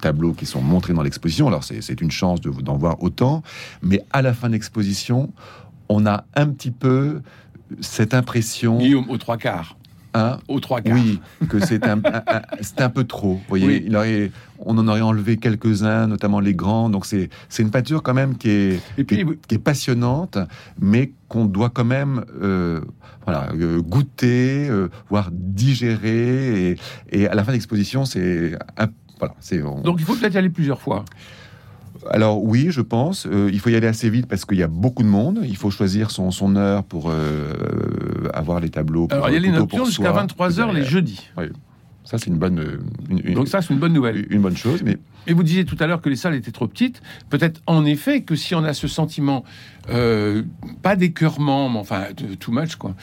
tableaux 0.00 0.32
qui 0.32 0.46
sont 0.46 0.62
montrés 0.62 0.94
dans 0.94 1.02
l'exposition. 1.02 1.48
Alors 1.48 1.64
c'est 1.64 2.00
une 2.00 2.10
chance 2.10 2.40
d'en 2.40 2.76
voir 2.76 3.02
autant, 3.02 3.42
mais 3.82 4.02
à 4.12 4.22
la 4.22 4.32
fin 4.32 4.48
de 4.48 4.54
l'exposition, 4.54 5.32
on 5.92 6.06
a 6.06 6.24
un 6.34 6.46
petit 6.46 6.70
peu 6.70 7.20
cette 7.80 8.14
impression. 8.14 8.78
Guillaume, 8.78 9.08
aux 9.10 9.18
trois 9.18 9.36
quarts. 9.36 9.76
Hein 10.14 10.38
Aux 10.48 10.60
trois 10.60 10.80
quarts. 10.82 10.94
Oui, 10.94 11.20
que 11.48 11.58
c'est 11.58 11.86
un, 11.86 12.00
un, 12.78 12.90
peu 12.90 13.04
trop. 13.04 13.34
Vous 13.34 13.42
voyez, 13.48 13.84
il 13.86 13.96
aurait, 13.96 14.30
on 14.58 14.76
en 14.76 14.86
aurait 14.88 15.00
enlevé 15.00 15.38
quelques-uns, 15.38 16.06
notamment 16.06 16.40
les 16.40 16.54
grands. 16.54 16.90
Donc 16.90 17.06
c'est 17.06 17.30
une 17.58 17.70
peinture 17.70 18.02
quand 18.02 18.12
même 18.12 18.36
qui 18.36 18.50
est, 18.50 19.06
qui, 19.06 19.54
est 19.54 19.58
passionnante, 19.58 20.38
mais 20.78 21.12
qu'on 21.28 21.46
doit 21.46 21.70
quand 21.70 21.84
même 21.84 22.24
euh, 22.42 22.80
voilà, 23.24 23.48
euh, 23.54 23.80
goûter, 23.80 24.68
euh, 24.68 24.88
voire 25.08 25.30
digérer. 25.32 26.72
Et, 26.72 26.78
et, 27.10 27.26
à 27.26 27.34
la 27.34 27.42
fin 27.42 27.52
de 27.52 27.56
l'exposition, 27.56 28.04
c'est 28.04 28.58
voilà, 29.18 29.34
Donc 29.82 29.96
il 30.00 30.04
faut 30.04 30.14
peut-être 30.14 30.34
y 30.34 30.38
aller 30.38 30.50
plusieurs 30.50 30.80
fois. 30.80 31.04
Alors 32.10 32.42
oui, 32.42 32.68
je 32.70 32.80
pense. 32.80 33.26
Euh, 33.26 33.50
il 33.52 33.60
faut 33.60 33.70
y 33.70 33.76
aller 33.76 33.86
assez 33.86 34.10
vite 34.10 34.26
parce 34.26 34.44
qu'il 34.44 34.58
y 34.58 34.62
a 34.62 34.68
beaucoup 34.68 35.02
de 35.02 35.08
monde. 35.08 35.40
Il 35.44 35.56
faut 35.56 35.70
choisir 35.70 36.10
son, 36.10 36.30
son 36.30 36.56
heure 36.56 36.84
pour 36.84 37.10
euh, 37.10 38.28
avoir 38.34 38.60
les 38.60 38.70
tableaux. 38.70 39.08
Alors 39.10 39.28
il 39.28 39.34
y 39.34 39.36
a 39.36 39.40
les 39.40 39.50
nocturnes 39.50 39.86
jusqu'à 39.86 40.12
23h 40.12 40.72
les 40.74 40.84
jeudis. 40.84 41.30
Oui. 41.36 41.46
Ça, 42.04 42.18
c'est 42.18 42.26
une 42.26 42.38
bonne. 42.38 42.80
Une, 43.08 43.34
Donc 43.34 43.46
ça, 43.46 43.62
c'est 43.62 43.72
une 43.72 43.78
bonne 43.78 43.92
nouvelle. 43.92 44.26
Une 44.30 44.42
bonne 44.42 44.56
chose, 44.56 44.82
mais. 44.82 44.98
Et 45.28 45.34
vous 45.34 45.44
disiez 45.44 45.64
tout 45.64 45.76
à 45.78 45.86
l'heure 45.86 46.02
que 46.02 46.08
les 46.08 46.16
salles 46.16 46.34
étaient 46.34 46.50
trop 46.50 46.66
petites. 46.66 47.00
Peut-être 47.30 47.62
en 47.68 47.84
effet 47.84 48.22
que 48.22 48.34
si 48.34 48.56
on 48.56 48.64
a 48.64 48.74
ce 48.74 48.88
sentiment, 48.88 49.44
euh, 49.88 50.42
pas 50.82 50.96
d'écœurement, 50.96 51.70
mais 51.70 51.78
enfin 51.78 52.06
too 52.40 52.50
much 52.50 52.74
quoi, 52.74 52.96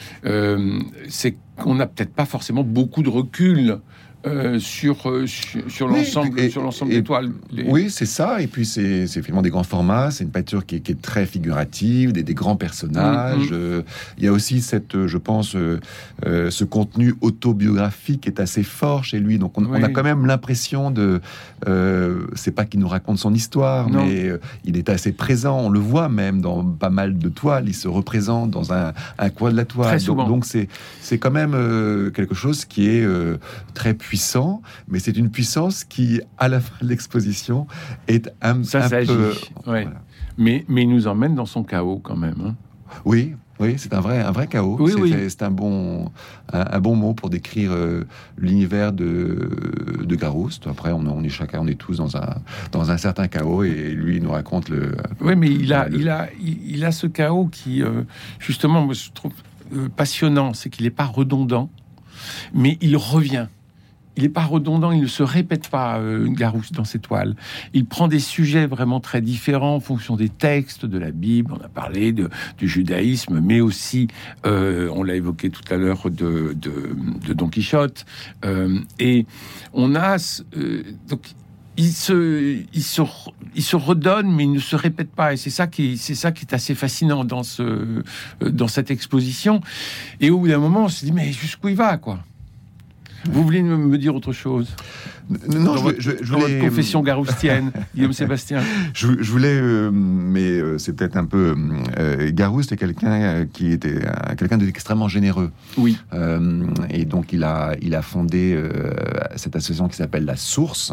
c'est 1.08 1.36
qu'on 1.56 1.74
n'a 1.74 1.86
peut-être 1.86 2.12
pas 2.12 2.26
forcément 2.26 2.62
beaucoup 2.62 3.02
de 3.02 3.08
recul 3.08 3.78
euh, 4.26 4.58
sur, 4.58 5.08
euh, 5.08 5.24
sur, 5.26 5.88
l'ensemble 5.88 6.50
sur 6.50 6.62
l'ensemble 6.62 6.92
des 6.92 7.02
toiles. 7.02 7.30
Oui, 7.64 7.88
c'est 7.88 8.04
ça. 8.04 8.42
Et 8.42 8.48
puis 8.48 8.66
c'est 8.66 9.06
finalement 9.06 9.40
des 9.40 9.48
grands 9.48 9.62
formats. 9.62 10.10
C'est 10.10 10.24
une 10.24 10.30
peinture 10.30 10.66
qui 10.66 10.76
est, 10.76 10.80
qui 10.80 10.92
est, 10.92 11.00
très 11.00 11.24
figurative, 11.24 12.12
des, 12.12 12.22
des 12.22 12.34
grands 12.34 12.56
personnages. 12.56 13.50
Mm, 13.50 13.54
mm. 13.54 13.58
Euh, 13.58 13.82
il 14.18 14.24
y 14.24 14.28
a 14.28 14.32
aussi 14.32 14.60
cette, 14.60 15.06
je 15.06 15.16
pense, 15.16 15.56
ce 16.22 16.64
contenu 16.64 17.14
autobiographique 17.22 18.22
qui 18.22 18.28
est 18.28 18.40
assez 18.40 18.62
fort 18.62 19.04
chez 19.04 19.20
lui. 19.20 19.38
Donc 19.38 19.56
on, 19.56 19.72
a 19.72 19.88
quand 19.88 20.02
même 20.02 20.26
l'impression 20.26 20.90
de, 20.90 21.22
c'est 22.34 22.54
pas 22.54 22.66
qu'il 22.66 22.80
nous 22.80 22.88
raconte 22.88 23.18
son 23.18 23.32
histoire, 23.32 23.88
mais 23.88 24.30
il 24.66 24.76
est 24.76 24.90
assez 24.90 25.12
présent. 25.12 25.58
On 25.60 25.70
le 25.70 25.80
voit 25.80 26.10
même 26.10 26.42
dans 26.42 26.62
pas 26.62 26.90
mal 26.90 27.16
de 27.16 27.28
toiles. 27.30 27.64
Il 27.68 27.74
se 27.74 27.88
représente 27.88 28.50
dans 28.50 28.74
un, 28.74 28.92
un 29.18 29.30
coin 29.30 29.50
de 29.50 29.56
la 29.56 29.64
toile. 29.64 29.98
Donc 30.04 30.44
c'est 30.44 30.68
c'est 31.00 31.16
quand 31.16 31.30
même 31.30 31.52
quelque 32.14 32.34
chose 32.34 32.66
qui 32.66 32.86
est 32.86 33.08
très 33.72 33.94
puissant 33.94 34.09
puissant, 34.10 34.60
mais 34.88 34.98
c'est 34.98 35.16
une 35.16 35.30
puissance 35.30 35.84
qui, 35.84 36.20
à 36.36 36.48
la 36.48 36.58
fin 36.58 36.74
de 36.84 36.88
l'exposition, 36.88 37.68
est 38.08 38.28
un, 38.42 38.64
Ça 38.64 38.86
un 38.86 39.04
peu... 39.06 39.32
Mais, 40.36 40.64
mais 40.66 40.82
il 40.82 40.88
nous 40.88 41.06
emmène 41.06 41.36
dans 41.36 41.46
son 41.46 41.62
chaos 41.62 42.00
quand 42.02 42.16
même. 42.16 42.34
Hein. 42.44 42.56
Oui, 43.04 43.36
oui, 43.60 43.74
c'est 43.76 43.94
un 43.94 44.00
vrai, 44.00 44.18
un 44.18 44.32
vrai 44.32 44.48
chaos. 44.48 44.76
c'est, 45.28 45.42
un 45.44 45.52
bon, 45.52 46.10
un, 46.52 46.80
bon 46.80 46.96
mot 46.96 47.14
pour 47.14 47.30
décrire 47.30 47.70
euh, 47.70 48.02
l'univers 48.36 48.92
de, 48.92 49.48
de 50.02 50.16
Garouste. 50.16 50.66
Après, 50.66 50.90
on, 50.90 51.06
on, 51.06 51.22
est 51.22 51.28
chacun, 51.28 51.60
on 51.60 51.68
est 51.68 51.78
tous 51.78 51.98
dans 51.98 52.16
un, 52.16 52.34
dans 52.72 52.90
un 52.90 52.96
certain 52.96 53.28
chaos, 53.28 53.62
et 53.62 53.90
lui 53.90 54.16
il 54.16 54.24
nous 54.24 54.32
raconte 54.32 54.70
le. 54.70 54.96
Oui, 55.20 55.36
mais 55.36 55.50
il 55.52 55.72
a, 55.72 55.88
il 55.88 56.08
a, 56.08 56.30
il, 56.42 56.84
a 56.84 56.90
ce 56.90 57.06
chaos 57.06 57.46
qui, 57.46 57.84
euh, 57.84 58.02
justement, 58.40 58.84
moi, 58.84 58.94
je 58.94 59.10
trouve 59.14 59.34
euh, 59.76 59.88
passionnant, 59.88 60.52
c'est 60.52 60.68
qu'il 60.68 60.84
n'est 60.84 60.90
pas 60.90 61.06
redondant, 61.06 61.70
mais 62.52 62.76
il 62.80 62.96
revient 62.96 63.46
il 64.16 64.24
n'est 64.24 64.28
pas 64.28 64.44
redondant, 64.44 64.92
il 64.92 65.02
ne 65.02 65.06
se 65.06 65.22
répète 65.22 65.68
pas, 65.68 65.98
euh, 65.98 66.26
Garousse, 66.28 66.72
dans 66.72 66.84
ses 66.84 66.98
toiles. 66.98 67.36
Il 67.74 67.86
prend 67.86 68.08
des 68.08 68.18
sujets 68.18 68.66
vraiment 68.66 69.00
très 69.00 69.20
différents 69.20 69.76
en 69.76 69.80
fonction 69.80 70.16
des 70.16 70.28
textes 70.28 70.84
de 70.84 70.98
la 70.98 71.10
Bible. 71.10 71.52
On 71.58 71.64
a 71.64 71.68
parlé 71.68 72.12
du 72.12 72.28
judaïsme, 72.68 73.40
mais 73.40 73.60
aussi, 73.60 74.08
euh, 74.46 74.90
on 74.92 75.02
l'a 75.02 75.14
évoqué 75.14 75.50
tout 75.50 75.62
à 75.72 75.76
l'heure, 75.76 76.10
de, 76.10 76.54
Don 77.34 77.48
Quichotte. 77.48 78.04
Euh, 78.44 78.78
et 78.98 79.26
on 79.72 79.94
a... 79.94 80.16
Euh, 80.56 80.82
donc, 81.08 81.22
il 81.76 81.92
se, 81.92 82.58
il, 82.74 82.82
se, 82.82 83.00
il 83.54 83.62
se 83.62 83.76
redonne, 83.76 84.30
mais 84.30 84.44
il 84.44 84.52
ne 84.52 84.58
se 84.58 84.76
répète 84.76 85.12
pas. 85.12 85.32
Et 85.32 85.36
c'est 85.38 85.50
ça 85.50 85.66
qui, 85.66 85.96
ça 85.96 86.30
qui 86.30 86.44
est 86.44 86.52
assez 86.52 86.74
fascinant 86.74 87.24
dans, 87.24 87.42
ce, 87.42 88.02
dans 88.40 88.68
cette 88.68 88.90
exposition. 88.90 89.62
Et 90.20 90.28
au 90.28 90.40
bout 90.40 90.48
d'un 90.48 90.58
moment, 90.58 90.84
on 90.84 90.88
se 90.88 91.06
dit, 91.06 91.12
mais 91.12 91.32
jusqu'où 91.32 91.68
il 91.68 91.76
va, 91.76 91.96
quoi? 91.96 92.20
Vous 93.24 93.42
voulez 93.42 93.62
me 93.62 93.98
dire 93.98 94.14
autre 94.14 94.32
chose? 94.32 94.74
Non, 95.30 95.76
je, 95.76 95.82
votre, 95.82 96.00
je, 96.00 96.10
je 96.22 96.60
confession 96.60 97.02
garoustienne, 97.02 97.70
Guillaume 97.94 98.12
Sébastien. 98.12 98.60
Je, 98.94 99.06
voulais, 99.30 99.60
euh, 99.60 99.90
mais 99.92 100.58
euh, 100.60 100.76
c'est 100.78 100.92
peut-être 100.92 101.16
un 101.16 101.24
peu. 101.24 101.54
Euh, 101.98 102.30
Garouste 102.32 102.72
est 102.72 102.76
quelqu'un 102.76 103.12
euh, 103.12 103.44
qui 103.50 103.70
était 103.70 104.00
quelqu'un 104.36 104.58
d'extrêmement 104.58 105.08
généreux. 105.08 105.52
Oui. 105.76 105.96
et 106.90 107.04
donc 107.04 107.32
il 107.32 107.44
a, 107.44 107.74
il 107.80 107.94
a 107.94 108.02
fondé 108.02 108.60
cette 109.36 109.54
association 109.54 109.88
qui 109.88 109.96
s'appelle 109.96 110.24
la 110.24 110.36
Source, 110.36 110.92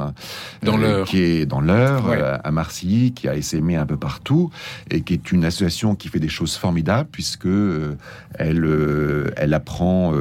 dans 0.62 0.78
l'heure, 0.78 1.08
qui 1.08 1.22
est 1.22 1.46
dans 1.46 1.62
l'heure 1.62 2.04
à 2.44 2.52
Marseille, 2.52 3.14
qui 3.14 3.28
a 3.28 3.36
essaimé 3.36 3.76
un 3.76 3.86
peu 3.86 3.98
partout, 3.98 4.52
et 4.92 5.02
qui 5.02 5.14
est 5.14 5.32
une 5.32 5.46
association 5.46 5.96
qui 5.96 6.10
fait 6.10 6.20
des 6.20 6.30
choses 6.30 6.56
formidables 6.56 7.10
puisque 7.12 7.48
elle, 8.36 8.68
elle 9.36 9.54
apprend 9.54 10.14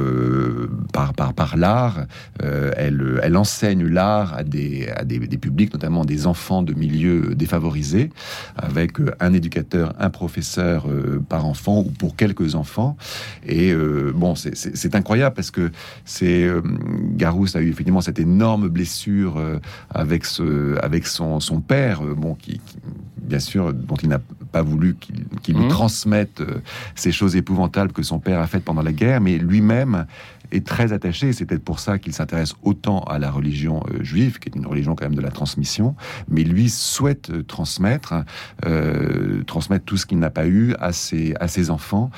par 0.91 1.13
par 1.13 1.33
par 1.33 1.57
l'art, 1.57 2.05
elle, 2.39 3.19
elle 3.21 3.37
enseigne 3.37 3.85
l'art 3.85 4.06
à 4.07 4.43
des, 4.43 4.87
à 4.95 5.03
des, 5.03 5.19
publics, 5.37 5.73
notamment 5.73 6.05
des 6.05 6.27
enfants 6.27 6.63
de 6.63 6.73
milieux 6.73 7.35
défavorisés, 7.35 8.09
avec 8.55 8.99
euh, 8.99 9.13
un 9.19 9.33
éducateur, 9.33 9.93
un 9.99 10.09
professeur 10.09 10.87
euh, 10.87 11.21
par 11.27 11.45
enfant 11.45 11.79
ou 11.79 11.91
pour 11.91 12.15
quelques 12.15 12.55
enfants. 12.55 12.97
Et 13.45 13.71
euh, 13.71 14.11
bon, 14.15 14.35
c'est 14.35 14.95
incroyable 14.95 15.35
parce 15.35 15.51
que 15.51 15.71
c'est 16.05 16.47
Garousse 17.15 17.55
a 17.55 17.61
eu 17.61 17.69
effectivement 17.69 18.01
cette 18.01 18.19
énorme 18.19 18.67
blessure 18.69 19.41
avec 19.89 20.25
ce, 20.25 20.77
avec 20.83 21.07
son, 21.07 21.39
son 21.39 21.61
père, 21.61 22.01
bon, 22.01 22.35
qui, 22.35 22.61
bien 23.17 23.39
sûr, 23.39 23.73
dont 23.73 23.95
il 23.95 24.09
n'a 24.09 24.19
pas 24.51 24.61
voulu 24.61 24.95
qu'il 25.41 25.55
lui 25.55 25.65
mmh. 25.65 25.69
transmette 25.69 26.41
ces 26.95 27.11
choses 27.11 27.35
épouvantables 27.35 27.91
que 27.91 28.03
son 28.03 28.19
père 28.19 28.39
a 28.39 28.47
faites 28.47 28.63
pendant 28.63 28.81
la 28.81 28.93
guerre, 28.93 29.21
mais 29.21 29.37
lui-même 29.37 30.05
est 30.51 30.65
très 30.65 30.93
attaché, 30.93 31.33
c'est 31.33 31.45
peut-être 31.45 31.63
pour 31.63 31.79
ça 31.79 31.97
qu'il 31.99 32.13
s'intéresse 32.13 32.55
autant 32.63 32.99
à 33.01 33.19
la 33.19 33.31
religion 33.31 33.83
euh, 33.89 34.03
juive, 34.03 34.39
qui 34.39 34.49
est 34.49 34.55
une 34.55 34.65
religion 34.65 34.95
quand 34.95 35.05
même 35.05 35.15
de 35.15 35.21
la 35.21 35.31
transmission, 35.31 35.95
mais 36.29 36.43
lui 36.43 36.69
souhaite 36.69 37.29
euh, 37.29 37.43
transmettre, 37.43 38.13
euh, 38.65 39.43
transmettre 39.43 39.85
tout 39.85 39.97
ce 39.97 40.05
qu'il 40.05 40.19
n'a 40.19 40.29
pas 40.29 40.47
eu 40.47 40.73
à 40.79 40.91
ses, 40.91 41.33
à 41.39 41.47
ses 41.47 41.69
enfants 41.69 42.09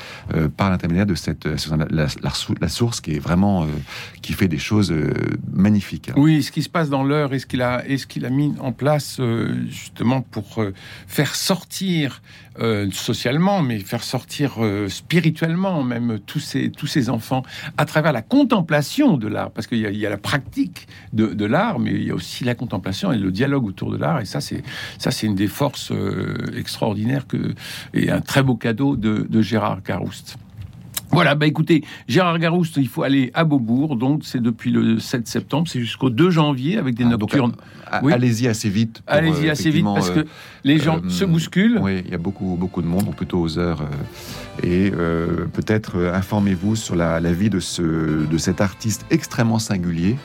par 0.57 0.69
l'intermédiaire 0.69 1.05
de 1.05 1.15
cette 1.15 1.45
la, 1.45 2.07
la, 2.21 2.69
source 2.69 3.01
qui 3.01 3.15
est 3.15 3.19
vraiment 3.19 3.67
qui 4.21 4.33
fait 4.33 4.47
des 4.47 4.57
choses 4.57 4.93
magnifiques. 5.51 6.11
Oui, 6.15 6.43
ce 6.43 6.51
qui 6.51 6.61
se 6.61 6.69
passe 6.69 6.89
dans 6.89 7.03
l'heure 7.03 7.33
et 7.33 7.39
ce 7.39 7.45
qu'il 7.45 7.61
a 7.61 7.87
et 7.87 7.97
ce 7.97 8.07
qu'il 8.07 8.25
a 8.25 8.29
mis 8.29 8.53
en 8.59 8.71
place 8.71 9.19
justement 9.69 10.21
pour 10.21 10.63
faire 11.07 11.35
sortir 11.35 12.21
socialement, 12.91 13.61
mais 13.61 13.79
faire 13.79 14.03
sortir 14.03 14.57
spirituellement 14.87 15.83
même 15.83 16.19
tous 16.25 16.39
ces 16.39 16.71
tous 16.71 16.87
ces 16.87 17.09
enfants 17.09 17.43
à 17.77 17.85
travers 17.85 18.11
la 18.11 18.19
la 18.19 18.23
contemplation 18.23 19.15
de 19.15 19.29
l'art, 19.29 19.49
parce 19.49 19.65
qu'il 19.65 19.77
y, 19.79 20.05
a 20.05 20.09
la 20.09 20.17
pratique 20.17 20.87
de, 21.13 21.45
l'art, 21.45 21.79
mais 21.79 21.91
il 21.91 22.03
y 22.03 22.11
a 22.11 22.13
aussi 22.13 22.43
la 22.43 22.53
contemplation 22.53 23.13
et 23.13 23.17
le 23.17 23.31
dialogue 23.31 23.65
autour 23.65 23.91
de 23.91 23.97
l'art. 23.97 24.19
Et 24.19 24.25
ça, 24.25 24.41
c'est 24.41 24.61
une 25.25 25.35
des 25.35 25.47
forces 25.47 25.93
euh, 25.93 26.35
extraordinaires 26.57 27.27
que 27.27 27.55
et 27.93 28.11
un 28.11 28.19
très 28.19 28.43
beau 28.43 28.55
cadeau 28.55 28.97
de, 28.97 29.41
Gérard 29.41 29.81
Carouste. 29.83 30.35
Voilà, 31.11 31.35
bah 31.35 31.47
écoutez, 31.47 31.83
Gérard 32.07 32.37
Garouste, 32.39 32.77
il 32.77 32.87
faut 32.87 33.03
aller 33.03 33.31
à 33.33 33.43
Beaubourg, 33.43 33.95
donc 33.95 34.21
c'est 34.23 34.41
depuis 34.41 34.71
le 34.71 34.99
7 34.99 35.27
septembre, 35.27 35.67
c'est 35.67 35.79
jusqu'au 35.79 36.09
2 36.09 36.29
janvier 36.29 36.77
avec 36.77 36.95
des 36.95 37.03
ah, 37.03 37.09
nocturnes. 37.09 37.55
Euh, 37.91 38.09
allez-y 38.09 38.47
assez 38.47 38.69
vite. 38.69 39.01
Allez-y 39.07 39.47
euh, 39.47 39.51
assez 39.51 39.71
vite 39.71 39.85
parce 39.85 40.11
que 40.11 40.25
les 40.63 40.77
gens 40.77 41.01
se 41.09 41.25
bousculent. 41.25 41.79
Oui, 41.81 42.03
il 42.05 42.11
y 42.11 42.13
a 42.13 42.19
beaucoup, 42.19 42.55
beaucoup 42.59 42.81
de 42.81 42.87
monde, 42.87 43.15
plutôt 43.15 43.39
aux 43.39 43.57
heures. 43.57 43.83
et 44.61 44.91
peut-être 44.91 46.11
informez-vous 46.13 46.75
sur 46.75 46.95
la, 46.95 47.19
vie 47.19 47.49
de, 47.49 47.59
ce, 47.59 47.81
de 48.25 48.37
cet 48.37 48.61
artiste 48.61 49.05
extrêmement 49.09 49.59
singulier 49.59 50.15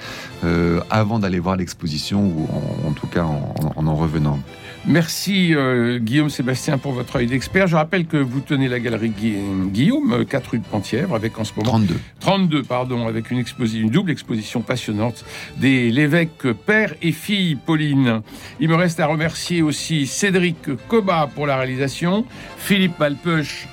avant 0.90 1.18
d'aller 1.18 1.38
voir 1.38 1.56
l'exposition 1.56 2.26
ou 2.26 2.48
en, 2.86 2.92
tout 2.92 3.06
cas 3.06 3.24
en 3.24 3.54
en, 3.76 3.86
en 3.86 3.94
revenant. 3.94 4.38
Merci 4.86 5.54
euh, 5.54 5.98
Guillaume 5.98 6.28
Sébastien 6.28 6.76
pour 6.76 6.92
votre 6.92 7.16
œil 7.16 7.26
d'expert. 7.26 7.66
Je 7.66 7.74
rappelle 7.74 8.06
que 8.06 8.18
vous 8.18 8.40
tenez 8.40 8.68
la 8.68 8.80
galerie 8.80 9.10
Guillaume, 9.10 10.26
4 10.26 10.50
rue 10.50 10.58
de 10.58 10.64
Pentièvre, 10.64 11.14
avec 11.14 11.38
en 11.38 11.44
ce 11.44 11.52
moment 11.56 11.70
32. 11.70 11.94
32 12.20 12.62
pardon, 12.64 13.08
avec 13.08 13.30
une 13.30 13.38
exposition, 13.38 13.80
une 13.80 13.90
double 13.90 14.10
exposition 14.10 14.60
passionnante 14.60 15.24
des 15.56 15.90
l'évêque 15.90 16.52
père 16.66 16.94
et 17.00 17.12
fille 17.12 17.54
Pauline. 17.54 18.20
Il 18.60 18.68
me 18.68 18.74
reste 18.74 19.00
à 19.00 19.06
remercier 19.06 19.62
aussi 19.62 20.06
Cédric 20.06 20.76
Coba 20.88 21.30
pour 21.34 21.46
la 21.46 21.56
réalisation, 21.56 22.26
Philippe 22.58 22.98
Malpeuch 22.98 23.66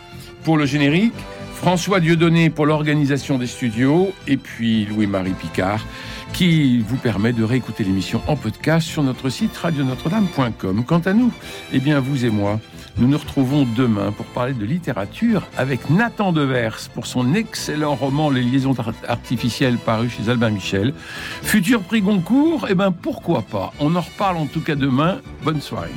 pour 0.46 0.58
le 0.58 0.66
générique. 0.66 1.14
François 1.62 2.00
Dieudonné 2.00 2.50
pour 2.50 2.66
l'organisation 2.66 3.38
des 3.38 3.46
studios 3.46 4.12
et 4.28 4.38
puis 4.38 4.86
Louis-Marie 4.86 5.36
Picard 5.40 5.86
qui 6.34 6.80
vous 6.80 6.98
permet 6.98 7.34
de 7.34 7.44
réécouter 7.44 7.84
l'émission 7.84 8.20
en 8.26 8.36
podcast 8.36 8.88
sur 8.88 9.04
notre 9.04 9.30
site 9.30 9.56
radionotre-dame.com. 9.56 10.84
Quant 10.86 11.02
à 11.02 11.14
nous, 11.14 11.32
eh 11.72 11.78
bien 11.78 12.00
vous 12.00 12.26
et 12.26 12.32
moi, 12.32 12.60
nous 12.98 13.08
nous 13.08 13.18
retrouvons 13.20 13.68
demain 13.76 14.12
pour 14.12 14.26
parler 14.26 14.54
de 14.54 14.66
littérature 14.66 15.44
avec 15.56 15.92
Nathan 15.92 16.32
Devers 16.32 16.80
pour 16.96 17.06
son 17.06 17.36
excellent 17.36 17.94
roman 17.94 18.32
Les 18.32 18.42
liaisons 18.42 18.76
artificielles 19.08 19.78
paru 19.78 20.10
chez 20.10 20.32
Albin 20.32 20.50
Michel. 20.50 20.96
Futur 21.44 21.84
prix 21.84 22.02
Goncourt, 22.02 22.70
eh 22.72 22.74
ben 22.74 22.92
pourquoi 22.92 23.44
pas? 23.44 23.72
On 23.80 23.96
en 23.96 24.02
reparle 24.02 24.38
en 24.38 24.48
tout 24.48 24.62
cas 24.62 24.74
demain. 24.74 25.22
Bonne 25.44 25.62
soirée. 25.62 25.92